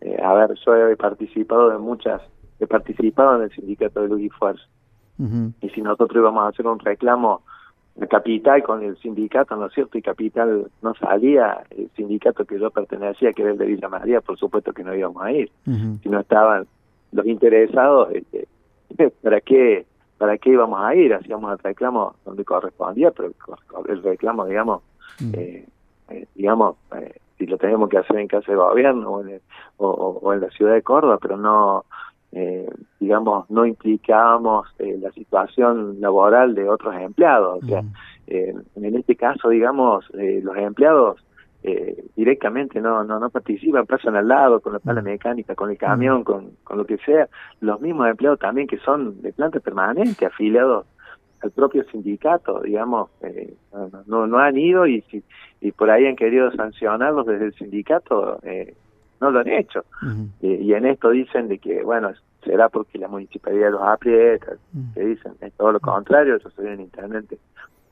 Eh, 0.00 0.20
a 0.22 0.34
ver, 0.34 0.54
yo 0.64 0.88
he 0.88 0.96
participado 0.96 1.70
de 1.70 1.78
muchas, 1.78 2.20
he 2.60 2.66
participado 2.66 3.36
en 3.36 3.42
el 3.44 3.50
sindicato 3.50 4.02
de 4.02 4.08
Luz 4.08 4.20
y 4.20 4.28
Fuerza. 4.28 4.64
Y 5.60 5.68
si 5.68 5.82
nosotros 5.82 6.16
íbamos 6.16 6.44
a 6.44 6.48
hacer 6.48 6.66
un 6.66 6.80
reclamo 6.80 7.42
de 7.94 8.08
Capital 8.08 8.62
con 8.64 8.82
el 8.82 8.96
sindicato, 8.98 9.54
¿no 9.54 9.66
es 9.66 9.72
cierto? 9.72 9.96
Y 9.96 10.02
Capital 10.02 10.66
no 10.82 10.94
salía, 10.94 11.62
el 11.70 11.90
sindicato 11.94 12.44
que 12.44 12.58
yo 12.58 12.70
pertenecía, 12.70 13.32
que 13.32 13.42
era 13.42 13.52
el 13.52 13.58
de 13.58 13.66
Villa 13.66 13.88
María, 13.88 14.20
por 14.20 14.36
supuesto 14.36 14.72
que 14.72 14.82
no 14.82 14.94
íbamos 14.94 15.22
a 15.22 15.30
ir. 15.30 15.50
Si 16.02 16.08
no 16.08 16.18
estaban 16.18 16.66
los 17.12 17.26
interesados, 17.26 18.08
este, 18.12 18.48
¿para 19.22 19.40
qué 19.40 19.86
para 20.22 20.38
qué 20.38 20.50
íbamos 20.50 20.80
a 20.80 20.94
ir? 20.94 21.12
Hacíamos 21.12 21.50
el 21.50 21.58
reclamo 21.58 22.14
donde 22.24 22.44
correspondía, 22.44 23.10
pero 23.10 23.32
el 23.88 24.02
reclamo, 24.04 24.46
digamos, 24.46 24.82
eh, 25.34 25.66
eh, 26.10 26.26
digamos, 26.36 26.76
eh, 26.96 27.16
si 27.36 27.46
lo 27.46 27.58
teníamos 27.58 27.88
que 27.88 27.98
hacer 27.98 28.18
en 28.18 28.28
casa 28.28 28.52
de 28.52 28.56
gobierno 28.56 29.10
o 29.10 29.26
en, 29.26 29.40
o, 29.78 30.32
en 30.32 30.40
la 30.42 30.50
ciudad 30.50 30.74
de 30.74 30.82
Córdoba, 30.82 31.18
pero 31.20 31.36
no, 31.36 31.86
digamos, 33.00 33.50
no 33.50 33.66
implicábamos 33.66 34.68
la 34.78 35.10
situación 35.10 36.00
laboral 36.00 36.54
de 36.54 36.68
otros 36.68 36.94
empleados. 36.94 37.64
O 37.64 37.66
sea, 37.66 37.82
en 38.28 38.94
este 38.94 39.16
caso, 39.16 39.48
digamos, 39.48 40.08
los 40.12 40.56
empleados 40.56 41.18
eh, 41.64 42.04
directamente 42.16 42.80
no, 42.80 43.04
no 43.04 43.20
no 43.20 43.30
participan, 43.30 43.86
pasan 43.86 44.16
al 44.16 44.26
lado 44.26 44.60
con 44.60 44.72
la 44.72 44.78
pala 44.80 45.00
mm. 45.00 45.04
mecánica, 45.04 45.54
con 45.54 45.70
el 45.70 45.78
camión, 45.78 46.20
mm. 46.20 46.24
con, 46.24 46.50
con 46.64 46.78
lo 46.78 46.84
que 46.84 46.98
sea, 46.98 47.28
los 47.60 47.80
mismos 47.80 48.08
empleados 48.08 48.40
también 48.40 48.66
que 48.66 48.78
son 48.78 49.22
de 49.22 49.32
planta 49.32 49.60
permanente, 49.60 50.26
afiliados 50.26 50.86
al 51.40 51.50
propio 51.50 51.84
sindicato, 51.84 52.60
digamos, 52.60 53.10
eh, 53.22 53.54
no, 54.06 54.26
no 54.26 54.38
han 54.38 54.56
ido 54.56 54.86
y, 54.86 55.02
si, 55.02 55.22
y 55.60 55.72
por 55.72 55.90
ahí 55.90 56.06
han 56.06 56.16
querido 56.16 56.52
sancionarlos 56.52 57.26
desde 57.26 57.46
el 57.46 57.54
sindicato, 57.54 58.38
eh, 58.42 58.74
no 59.20 59.30
lo 59.30 59.40
han 59.40 59.48
hecho. 59.48 59.84
y 60.40 60.72
en 60.72 60.86
esto 60.86 61.10
dicen 61.10 61.48
de 61.48 61.58
que, 61.58 61.82
bueno, 61.82 62.12
será 62.44 62.68
porque 62.68 62.98
la 62.98 63.08
municipalidad 63.08 63.70
los 63.70 63.82
aprieta, 63.82 64.54
mm. 64.72 64.94
que 64.94 65.00
dicen, 65.00 65.32
es 65.40 65.52
todo 65.54 65.72
lo 65.72 65.80
contrario, 65.80 66.38
yo 66.38 66.50
soy 66.50 66.66
un 66.66 66.80
intendente 66.80 67.38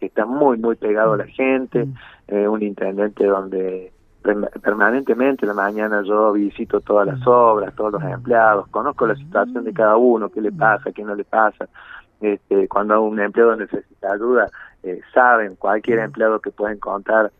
que 0.00 0.06
está 0.06 0.24
muy, 0.24 0.58
muy 0.58 0.74
pegado 0.76 1.12
a 1.12 1.18
la 1.18 1.26
gente, 1.26 1.84
mm. 1.84 1.94
eh, 2.28 2.48
un 2.48 2.62
intendente 2.62 3.26
donde 3.26 3.92
permanentemente 4.62 5.46
en 5.46 5.48
la 5.48 5.54
mañana 5.54 6.02
yo 6.02 6.32
visito 6.32 6.80
todas 6.80 7.06
las 7.06 7.20
mm. 7.20 7.28
obras, 7.28 7.74
todos 7.74 7.92
los 7.92 8.02
mm. 8.02 8.08
empleados, 8.08 8.68
conozco 8.68 9.06
la 9.06 9.14
situación 9.14 9.64
de 9.64 9.72
cada 9.72 9.96
uno, 9.96 10.28
qué 10.30 10.40
le 10.40 10.52
pasa, 10.52 10.92
qué 10.92 11.04
no 11.04 11.14
le 11.14 11.24
pasa. 11.24 11.68
Este, 12.20 12.68
cuando 12.68 13.00
un 13.02 13.18
empleado 13.20 13.56
necesita 13.56 14.12
ayuda, 14.12 14.48
eh, 14.82 15.00
saben 15.14 15.56
cualquier 15.56 16.00
empleado 16.00 16.40
que 16.40 16.50
pueden 16.50 16.78
contar 16.78 17.30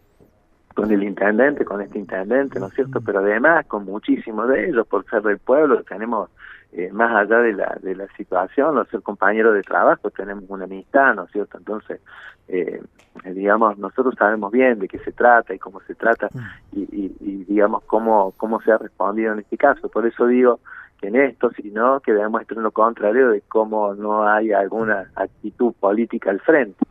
con 0.74 0.90
el 0.90 1.02
intendente, 1.02 1.64
con 1.64 1.80
este 1.82 1.98
intendente, 1.98 2.58
¿no 2.60 2.68
es 2.68 2.74
cierto? 2.74 3.00
Pero 3.00 3.18
además 3.18 3.66
con 3.66 3.84
muchísimos 3.84 4.48
de 4.48 4.68
ellos, 4.68 4.86
por 4.86 5.04
ser 5.06 5.22
del 5.22 5.38
pueblo, 5.38 5.82
tenemos 5.82 6.30
eh, 6.72 6.90
más 6.92 7.14
allá 7.14 7.38
de 7.38 7.52
la, 7.52 7.78
de 7.82 7.96
la 7.96 8.06
situación 8.16 8.78
o 8.78 8.84
ser 8.84 9.02
compañeros 9.02 9.54
de 9.54 9.62
trabajo, 9.62 10.10
tenemos 10.10 10.44
una 10.48 10.64
amistad, 10.64 11.14
¿no 11.14 11.24
es 11.24 11.32
cierto? 11.32 11.58
Entonces, 11.58 12.00
eh, 12.48 12.80
digamos, 13.24 13.76
nosotros 13.78 14.14
sabemos 14.16 14.52
bien 14.52 14.78
de 14.78 14.88
qué 14.88 14.98
se 15.00 15.12
trata 15.12 15.52
y 15.52 15.58
cómo 15.58 15.80
se 15.80 15.94
trata 15.94 16.28
mm. 16.32 16.38
y, 16.72 17.16
y, 17.20 17.44
digamos, 17.44 17.82
cómo, 17.84 18.32
cómo 18.36 18.60
se 18.60 18.70
ha 18.70 18.78
respondido 18.78 19.32
en 19.32 19.40
este 19.40 19.56
caso. 19.56 19.88
Por 19.88 20.06
eso 20.06 20.26
digo 20.26 20.60
que 21.00 21.08
en 21.08 21.16
esto, 21.16 21.50
si 21.50 21.70
no, 21.70 22.00
que 22.00 22.12
demuestren 22.12 22.62
lo 22.62 22.70
contrario 22.70 23.30
de 23.30 23.42
cómo 23.48 23.94
no 23.94 24.28
hay 24.28 24.52
alguna 24.52 25.10
actitud 25.16 25.72
política 25.80 26.30
al 26.30 26.40
frente. 26.40 26.84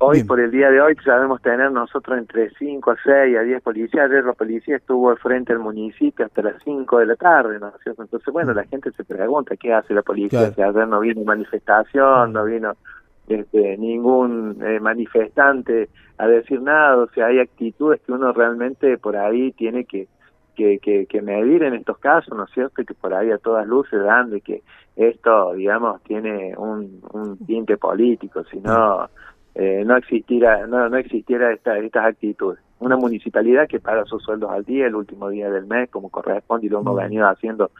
Hoy, 0.00 0.22
por 0.22 0.38
el 0.38 0.52
día 0.52 0.70
de 0.70 0.80
hoy, 0.80 0.94
sabemos 1.04 1.42
tener 1.42 1.72
nosotros 1.72 2.16
entre 2.18 2.50
5 2.50 2.90
a 2.92 2.96
6 3.02 3.36
a 3.36 3.42
10 3.42 3.62
policías. 3.62 4.08
Ayer 4.08 4.24
la 4.24 4.32
policía 4.32 4.76
estuvo 4.76 5.10
al 5.10 5.18
frente 5.18 5.52
del 5.52 5.60
municipio 5.60 6.24
hasta 6.24 6.40
las 6.40 6.62
5 6.62 6.98
de 6.98 7.06
la 7.06 7.16
tarde, 7.16 7.58
¿no 7.58 7.72
Entonces, 7.84 8.32
bueno, 8.32 8.54
la 8.54 8.64
gente 8.64 8.92
se 8.92 9.02
pregunta 9.02 9.56
qué 9.56 9.72
hace 9.72 9.94
la 9.94 10.02
policía. 10.02 10.52
Si 10.52 10.62
ayer 10.62 10.86
no 10.86 11.00
vino 11.00 11.24
manifestación, 11.24 12.32
no 12.32 12.44
vino 12.44 12.74
este, 13.26 13.76
ningún 13.76 14.62
eh, 14.62 14.78
manifestante 14.78 15.88
a 16.16 16.28
decir 16.28 16.62
nada. 16.62 16.98
O 16.98 17.08
sea, 17.08 17.26
hay 17.26 17.40
actitudes 17.40 18.00
que 18.02 18.12
uno 18.12 18.32
realmente 18.32 18.98
por 18.98 19.16
ahí 19.16 19.50
tiene 19.50 19.84
que, 19.84 20.06
que, 20.54 20.78
que, 21.08 21.22
medir 21.22 21.64
en 21.64 21.74
estos 21.74 21.98
casos, 21.98 22.36
¿no 22.36 22.44
es 22.44 22.50
cierto? 22.52 22.84
Que 22.84 22.94
por 22.94 23.14
ahí 23.14 23.32
a 23.32 23.38
todas 23.38 23.66
luces 23.66 24.00
dan 24.00 24.30
de 24.30 24.42
que 24.42 24.62
esto, 24.94 25.54
digamos, 25.54 26.00
tiene 26.04 26.54
un, 26.56 27.00
un 27.12 27.36
tinte 27.46 27.76
político, 27.76 28.44
sino 28.44 29.08
eh, 29.58 29.82
no 29.84 29.96
existiera 29.96 30.68
no, 30.68 30.88
no 30.88 30.96
existiera 30.96 31.52
esta, 31.52 31.76
estas 31.78 32.06
actitudes. 32.06 32.60
Una 32.78 32.96
municipalidad 32.96 33.66
que 33.66 33.80
paga 33.80 34.04
sus 34.04 34.22
sueldos 34.22 34.52
al 34.52 34.64
día, 34.64 34.86
el 34.86 34.94
último 34.94 35.28
día 35.30 35.50
del 35.50 35.66
mes, 35.66 35.90
como 35.90 36.10
corresponde, 36.10 36.66
y 36.68 36.70
lo 36.70 36.78
hemos 36.78 36.94
venido 36.94 37.28
haciendo 37.28 37.72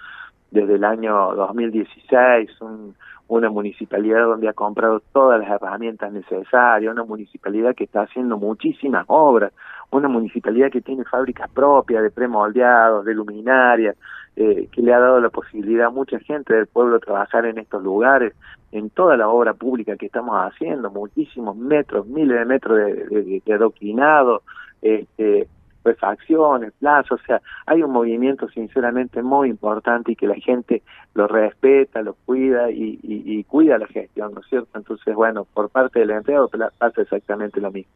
desde 0.51 0.75
el 0.75 0.83
año 0.83 1.35
2016, 1.37 2.61
un, 2.63 2.97
una 3.29 3.49
municipalidad 3.49 4.25
donde 4.25 4.49
ha 4.49 4.55
comprado 4.55 5.01
todas 5.13 5.39
las 5.39 5.51
herramientas 5.51 6.13
necesarias, 6.13 6.93
una 6.93 7.05
municipalidad 7.05 7.77
que 7.77 7.85
está 7.85 8.03
haciendo 8.03 8.39
muchísimas 8.39 9.05
obras, 9.07 9.53
una 9.91 10.09
municipalidad 10.09 10.71
que 10.71 10.81
tiene 10.81 11.05
fábricas 11.05 11.51
propias 11.51 12.03
de 12.03 12.11
premoldeados, 12.11 13.05
de 13.05 13.15
luminarias, 13.15 13.97
eh, 14.37 14.69
que 14.71 14.83
le 14.83 14.95
ha 14.95 15.01
dado 15.01 15.21
la 15.21 15.31
posibilidad 15.31 15.87
a 15.87 15.91
mucha 15.91 16.19
gente 16.21 16.55
del 16.55 16.67
pueblo 16.67 17.01
trabajar 17.01 17.47
en 17.47 17.59
estos 17.59 17.83
lugares, 17.83 18.35
en 18.71 18.91
toda 18.91 19.17
la 19.17 19.29
obra 19.29 19.55
pública 19.55 19.97
que 19.97 20.07
estamos 20.07 20.37
haciendo, 20.37 20.91
muchísimos 20.91 21.57
metros, 21.57 22.07
miles 22.07 22.39
de 22.39 22.45
metros 22.45 22.77
de, 22.79 23.43
de, 23.45 23.53
adoquinado, 23.53 24.43
este, 24.83 25.49
refacciones, 25.85 26.73
plazos, 26.79 27.21
o 27.21 27.25
sea, 27.25 27.41
hay 27.67 27.83
un 27.83 27.91
movimiento 27.91 28.49
sinceramente 28.49 29.23
muy 29.23 29.49
importante 29.49 30.13
y 30.13 30.17
que 30.17 30.27
la 30.27 30.37
gente 30.37 30.83
lo 31.15 31.27
respeta, 31.27 32.03
lo 32.03 32.15
cuida 32.27 32.71
y, 32.71 32.99
y, 33.03 33.43
cuida 33.45 33.79
la 33.79 33.87
gestión, 33.87 34.35
¿no 34.35 34.41
es 34.41 34.47
cierto? 34.49 34.79
Entonces, 34.79 35.15
bueno, 35.15 35.47
por 35.53 35.71
parte 35.71 36.01
del 36.01 36.11
empleado 36.11 36.49
pasa 36.79 37.03
exactamente 37.03 37.61
lo 37.61 37.71
mismo. 37.71 37.93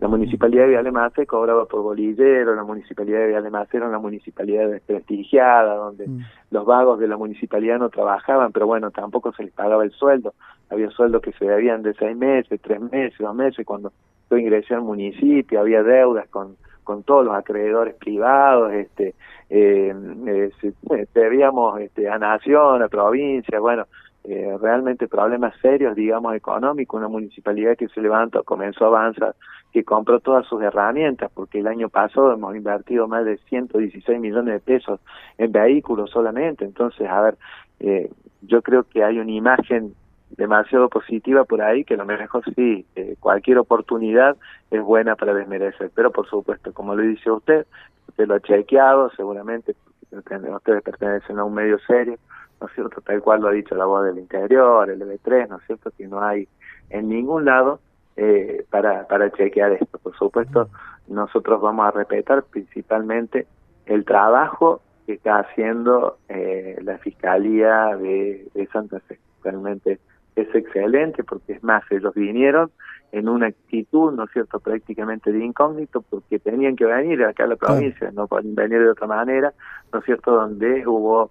La 0.00 0.08
municipalidad 0.08 0.62
de 0.62 0.68
Viale 0.70 1.26
cobraba 1.26 1.66
por 1.66 1.82
bolillero, 1.82 2.54
la 2.54 2.64
municipalidad 2.64 3.20
de 3.20 3.28
Viale 3.28 3.50
era 3.72 3.86
una 3.86 3.98
municipalidad 3.98 4.68
desprestigiada, 4.68 5.74
donde 5.74 6.08
mm. 6.08 6.20
los 6.50 6.64
vagos 6.64 6.98
de 6.98 7.08
la 7.08 7.16
municipalidad 7.16 7.78
no 7.78 7.90
trabajaban, 7.90 8.50
pero 8.52 8.66
bueno, 8.66 8.90
tampoco 8.90 9.32
se 9.32 9.44
les 9.44 9.52
pagaba 9.52 9.84
el 9.84 9.92
sueldo. 9.92 10.34
Había 10.70 10.90
sueldos 10.90 11.20
que 11.20 11.32
se 11.32 11.44
debían 11.44 11.82
de 11.82 11.94
seis 11.94 12.16
meses, 12.16 12.60
tres 12.62 12.80
meses, 12.80 13.18
dos 13.18 13.34
meses. 13.34 13.66
Cuando 13.66 13.92
yo 14.30 14.38
ingresé 14.38 14.74
al 14.74 14.82
municipio, 14.82 15.60
había 15.60 15.82
deudas 15.82 16.28
con 16.28 16.56
con 16.90 17.04
todos 17.04 17.24
los 17.24 17.36
acreedores 17.36 17.94
privados, 17.94 18.72
este, 18.72 19.14
eh, 19.48 19.94
eh 20.26 21.06
debíamos 21.14 21.80
este, 21.80 22.08
a 22.08 22.18
nación, 22.18 22.82
a 22.82 22.88
provincia, 22.88 23.60
bueno, 23.60 23.86
eh, 24.24 24.56
realmente 24.60 25.08
problemas 25.08 25.54
serios, 25.60 25.96
digamos, 25.96 26.34
económicos, 26.34 26.98
una 26.98 27.08
municipalidad 27.08 27.76
que 27.76 27.88
se 27.88 28.00
levanta, 28.00 28.42
comenzó 28.42 28.84
a 28.84 28.88
avanzar, 28.88 29.34
que 29.72 29.84
compró 29.84 30.20
todas 30.20 30.46
sus 30.46 30.62
herramientas, 30.62 31.30
porque 31.32 31.60
el 31.60 31.66
año 31.66 31.88
pasado 31.88 32.32
hemos 32.32 32.54
invertido 32.54 33.08
más 33.08 33.24
de 33.24 33.38
116 33.48 34.20
millones 34.20 34.54
de 34.54 34.60
pesos 34.60 35.00
en 35.38 35.52
vehículos 35.52 36.10
solamente, 36.10 36.64
entonces, 36.64 37.08
a 37.08 37.20
ver, 37.20 37.38
eh, 37.80 38.10
yo 38.42 38.62
creo 38.62 38.84
que 38.84 39.04
hay 39.04 39.18
una 39.18 39.30
imagen 39.30 39.94
demasiado 40.36 40.88
positiva 40.88 41.44
por 41.44 41.62
ahí, 41.62 41.84
que 41.84 41.96
lo 41.96 42.04
mejor 42.04 42.42
sí, 42.54 42.86
eh, 42.94 43.16
cualquier 43.20 43.58
oportunidad 43.58 44.36
es 44.70 44.82
buena 44.82 45.16
para 45.16 45.34
desmerecer. 45.34 45.90
Pero 45.94 46.10
por 46.10 46.28
supuesto, 46.28 46.72
como 46.72 46.94
lo 46.94 47.02
dice 47.02 47.30
usted, 47.30 47.66
usted 48.08 48.26
lo 48.26 48.34
ha 48.34 48.40
chequeado, 48.40 49.10
seguramente, 49.16 49.74
ustedes 50.12 50.82
pertenecen 50.82 51.38
a 51.38 51.44
un 51.44 51.54
medio 51.54 51.78
serio, 51.80 52.16
¿no 52.60 52.66
es 52.66 52.74
cierto? 52.74 53.00
Tal 53.00 53.20
cual 53.22 53.40
lo 53.40 53.48
ha 53.48 53.52
dicho 53.52 53.74
la 53.74 53.86
voz 53.86 54.04
del 54.04 54.18
interior, 54.18 54.90
el 54.90 55.00
EB3, 55.00 55.48
¿no 55.48 55.58
es 55.58 55.64
cierto? 55.66 55.90
Que 55.96 56.06
no 56.06 56.22
hay 56.22 56.48
en 56.90 57.08
ningún 57.08 57.44
lado 57.44 57.80
eh, 58.16 58.64
para, 58.70 59.06
para 59.06 59.30
chequear 59.30 59.72
esto. 59.72 59.98
Por 59.98 60.16
supuesto, 60.16 60.68
nosotros 61.08 61.60
vamos 61.60 61.86
a 61.86 61.90
respetar 61.90 62.42
principalmente 62.44 63.46
el 63.86 64.04
trabajo 64.04 64.82
que 65.06 65.14
está 65.14 65.40
haciendo 65.40 66.18
eh, 66.28 66.78
la 66.82 66.98
Fiscalía 66.98 67.96
de, 67.96 68.48
de 68.54 68.66
Santa 68.68 69.00
Fe. 69.00 69.18
Realmente 69.42 69.98
es 70.36 70.54
excelente 70.54 71.24
porque 71.24 71.54
es 71.54 71.62
más, 71.62 71.82
ellos 71.90 72.14
vinieron 72.14 72.70
en 73.12 73.28
una 73.28 73.48
actitud, 73.48 74.12
¿no 74.12 74.24
es 74.24 74.30
cierto?, 74.30 74.60
prácticamente 74.60 75.32
de 75.32 75.44
incógnito, 75.44 76.02
porque 76.02 76.38
tenían 76.38 76.76
que 76.76 76.84
venir 76.84 77.24
acá 77.24 77.44
a 77.44 77.48
la 77.48 77.56
provincia, 77.56 78.10
no 78.12 78.28
pueden 78.28 78.54
venir 78.54 78.78
de 78.80 78.90
otra 78.90 79.06
manera, 79.06 79.52
¿no 79.92 79.98
es 79.98 80.04
cierto?, 80.04 80.32
donde 80.32 80.86
hubo, 80.86 81.30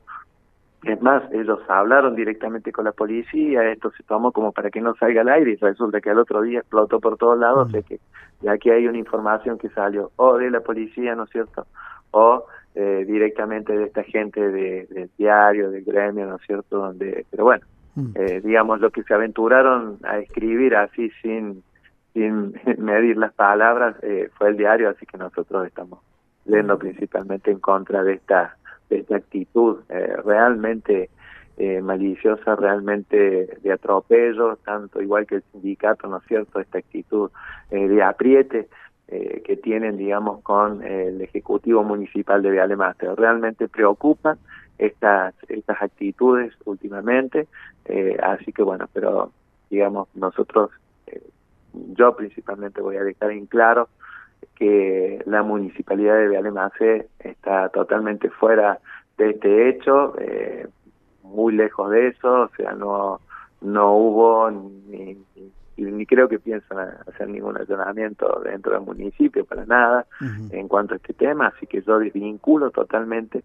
es 0.84 1.02
más, 1.02 1.24
ellos 1.32 1.60
hablaron 1.68 2.16
directamente 2.16 2.72
con 2.72 2.86
la 2.86 2.92
policía, 2.92 3.70
esto 3.72 3.92
se 3.92 4.04
tomó 4.04 4.32
como 4.32 4.52
para 4.52 4.70
que 4.70 4.82
no 4.82 4.96
salga 4.96 5.22
al 5.22 5.30
aire 5.30 5.52
y 5.52 5.56
resulta 5.56 6.00
que 6.00 6.10
al 6.10 6.20
otro 6.20 6.42
día 6.42 6.60
explotó 6.60 7.00
por 7.00 7.18
todos 7.18 7.38
lados, 7.38 7.70
mm. 7.70 7.80
que 7.88 8.00
ya 8.42 8.58
que 8.58 8.72
hay 8.72 8.88
una 8.88 8.98
información 8.98 9.58
que 9.58 9.70
salió 9.70 10.12
o 10.16 10.38
de 10.38 10.50
la 10.50 10.62
policía, 10.62 11.16
¿no 11.16 11.24
es 11.24 11.30
cierto?, 11.32 11.68
o 12.12 12.46
eh, 12.76 13.04
directamente 13.06 13.78
de 13.78 13.86
esta 13.86 14.04
gente 14.04 14.40
de, 14.40 14.88
del 14.90 15.10
diario, 15.18 15.70
del 15.70 15.84
gremio, 15.84 16.26
¿no 16.28 16.38
es 16.38 16.42
cierto?, 16.44 16.78
donde, 16.78 17.26
pero 17.30 17.44
bueno, 17.44 17.66
mm. 17.96 18.12
eh, 18.16 18.42
digamos, 18.42 18.80
lo 18.80 18.90
que 18.90 19.04
se 19.04 19.14
aventuraron 19.14 19.98
a 20.04 20.20
escribir 20.20 20.76
así 20.76 21.12
sin 21.22 21.64
sin 22.14 22.54
medir 22.78 23.18
las 23.18 23.34
palabras 23.34 23.96
eh, 24.02 24.30
fue 24.38 24.50
el 24.50 24.58
diario, 24.58 24.90
así 24.90 25.06
que 25.06 25.18
nosotros 25.18 25.68
estamos 25.68 26.00
leyendo 26.46 26.80
principalmente 26.80 27.52
en 27.52 27.60
contra 27.60 28.04
de 28.04 28.14
esta, 28.14 28.58
de 28.59 28.59
esta 28.90 29.18
actitud 29.18 29.80
eh, 29.90 30.16
realmente 30.26 31.10
eh, 31.58 31.82
maliciosa, 31.82 32.56
realmente 32.56 33.58
de 33.62 33.72
atropello, 33.72 34.58
tanto 34.58 35.02
igual 35.02 35.28
que 35.28 35.36
el 35.36 35.44
sindicato, 35.52 36.08
¿no 36.08 36.18
es 36.18 36.24
cierto?, 36.26 36.60
esta 36.60 36.78
actitud 36.78 37.32
de 37.70 38.02
apriete 38.02 38.68
que 39.08 39.58
tienen, 39.58 39.98
digamos, 39.98 40.42
con 40.44 40.84
el 40.84 41.20
Ejecutivo 41.22 41.84
Municipal 41.84 42.44
de 42.44 42.52
Viale 42.52 42.76
Realmente 43.18 43.68
preocupan 43.68 44.38
estas, 44.78 45.34
estas 45.48 45.82
actitudes 45.82 46.54
últimamente, 46.66 47.48
así 48.22 48.54
que 48.54 48.62
bueno, 48.62 48.88
pero 48.94 49.32
digamos, 49.70 50.08
nosotros 50.16 50.70
yo 51.74 52.16
principalmente 52.16 52.82
voy 52.82 52.98
a 52.98 53.04
dejar 53.04 53.32
en 53.32 53.46
claro 53.46 53.90
que 54.60 55.24
la 55.26 55.42
municipalidad 55.42 56.18
de 56.18 56.28
Vialemase 56.28 57.08
está 57.20 57.70
totalmente 57.70 58.30
fuera 58.30 58.80
de 59.18 59.32
este 59.32 59.70
hecho, 59.70 60.16
eh, 60.20 60.68
muy 61.24 61.54
lejos 61.54 61.90
de 61.92 62.10
eso, 62.10 62.42
o 62.42 62.50
sea, 62.56 62.74
no 62.74 63.22
no 63.62 63.94
hubo 63.94 64.52
ni, 64.52 65.18
ni, 65.78 66.06
creo 66.06 66.30
que 66.30 66.40
piensan 66.40 66.78
hacer 67.08 67.28
ningún 67.28 67.58
allanamiento 67.58 68.42
dentro 68.44 68.74
del 68.74 68.82
municipio 68.82 69.46
para 69.46 69.66
nada 69.66 70.06
en 70.52 70.68
cuanto 70.68 70.94
a 70.94 70.98
este 70.98 71.14
tema, 71.14 71.48
así 71.48 71.68
que 71.68 71.82
yo 71.82 72.00
desvinculo 72.00 72.72
totalmente 72.72 73.44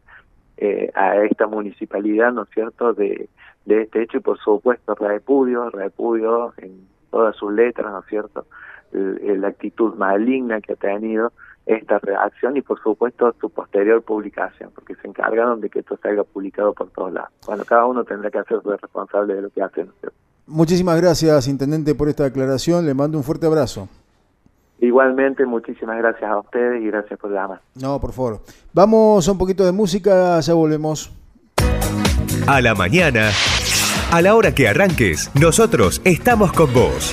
eh, 0.56 0.90
a 0.94 1.16
esta 1.16 1.46
municipalidad, 1.46 2.32
¿no 2.32 2.42
es 2.42 2.50
cierto?, 2.50 2.92
de, 2.92 3.28
de 3.64 3.82
este 3.82 4.02
hecho 4.02 4.18
y 4.18 4.20
por 4.20 4.38
supuesto 4.38 4.94
repudio, 4.94 5.70
repudio 5.70 6.54
en 6.58 6.86
todas 7.10 7.36
sus 7.36 7.52
letras, 7.52 7.90
¿no 7.90 8.00
es 8.00 8.06
cierto? 8.06 8.46
La 8.94 9.48
actitud 9.48 9.94
maligna 9.94 10.60
que 10.60 10.74
ha 10.74 10.76
tenido 10.76 11.32
esta 11.66 11.98
reacción 11.98 12.56
y 12.56 12.62
por 12.62 12.80
supuesto 12.82 13.34
su 13.40 13.50
posterior 13.50 14.02
publicación, 14.02 14.70
porque 14.74 14.94
se 14.96 15.08
encargaron 15.08 15.60
de 15.60 15.70
que 15.70 15.80
esto 15.80 15.98
salga 16.02 16.22
publicado 16.24 16.72
por 16.74 16.90
todos 16.90 17.12
lados. 17.12 17.30
Bueno, 17.46 17.64
cada 17.64 17.86
uno 17.86 18.04
tendrá 18.04 18.30
que 18.30 18.38
hacerse 18.38 18.68
responsable 18.80 19.34
de 19.34 19.42
lo 19.42 19.50
que 19.50 19.62
hace. 19.62 19.84
¿no 19.84 19.92
Muchísimas 20.46 21.00
gracias, 21.00 21.48
Intendente, 21.48 21.94
por 21.94 22.08
esta 22.08 22.26
aclaración. 22.26 22.84
Le 22.84 22.94
mando 22.94 23.16
un 23.16 23.24
fuerte 23.24 23.46
abrazo. 23.46 23.88
Igualmente, 24.78 25.46
muchísimas 25.46 25.96
gracias 25.98 26.30
a 26.30 26.38
ustedes 26.38 26.82
y 26.82 26.86
gracias 26.86 27.18
por 27.18 27.32
llamar. 27.32 27.60
No, 27.80 27.98
por 27.98 28.12
favor. 28.12 28.40
Vamos 28.74 29.26
a 29.26 29.32
un 29.32 29.38
poquito 29.38 29.64
de 29.64 29.72
música, 29.72 30.38
ya 30.40 30.52
volvemos. 30.52 31.10
A 32.46 32.60
la 32.60 32.74
mañana 32.74 33.30
a 34.14 34.22
la 34.22 34.36
hora 34.36 34.54
que 34.54 34.68
arranques, 34.68 35.28
nosotros 35.34 36.00
estamos 36.04 36.52
con 36.52 36.72
vos. 36.72 37.12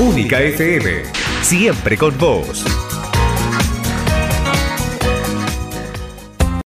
Única 0.00 0.40
FM, 0.40 1.02
siempre 1.42 1.98
con 1.98 2.16
vos. 2.16 2.89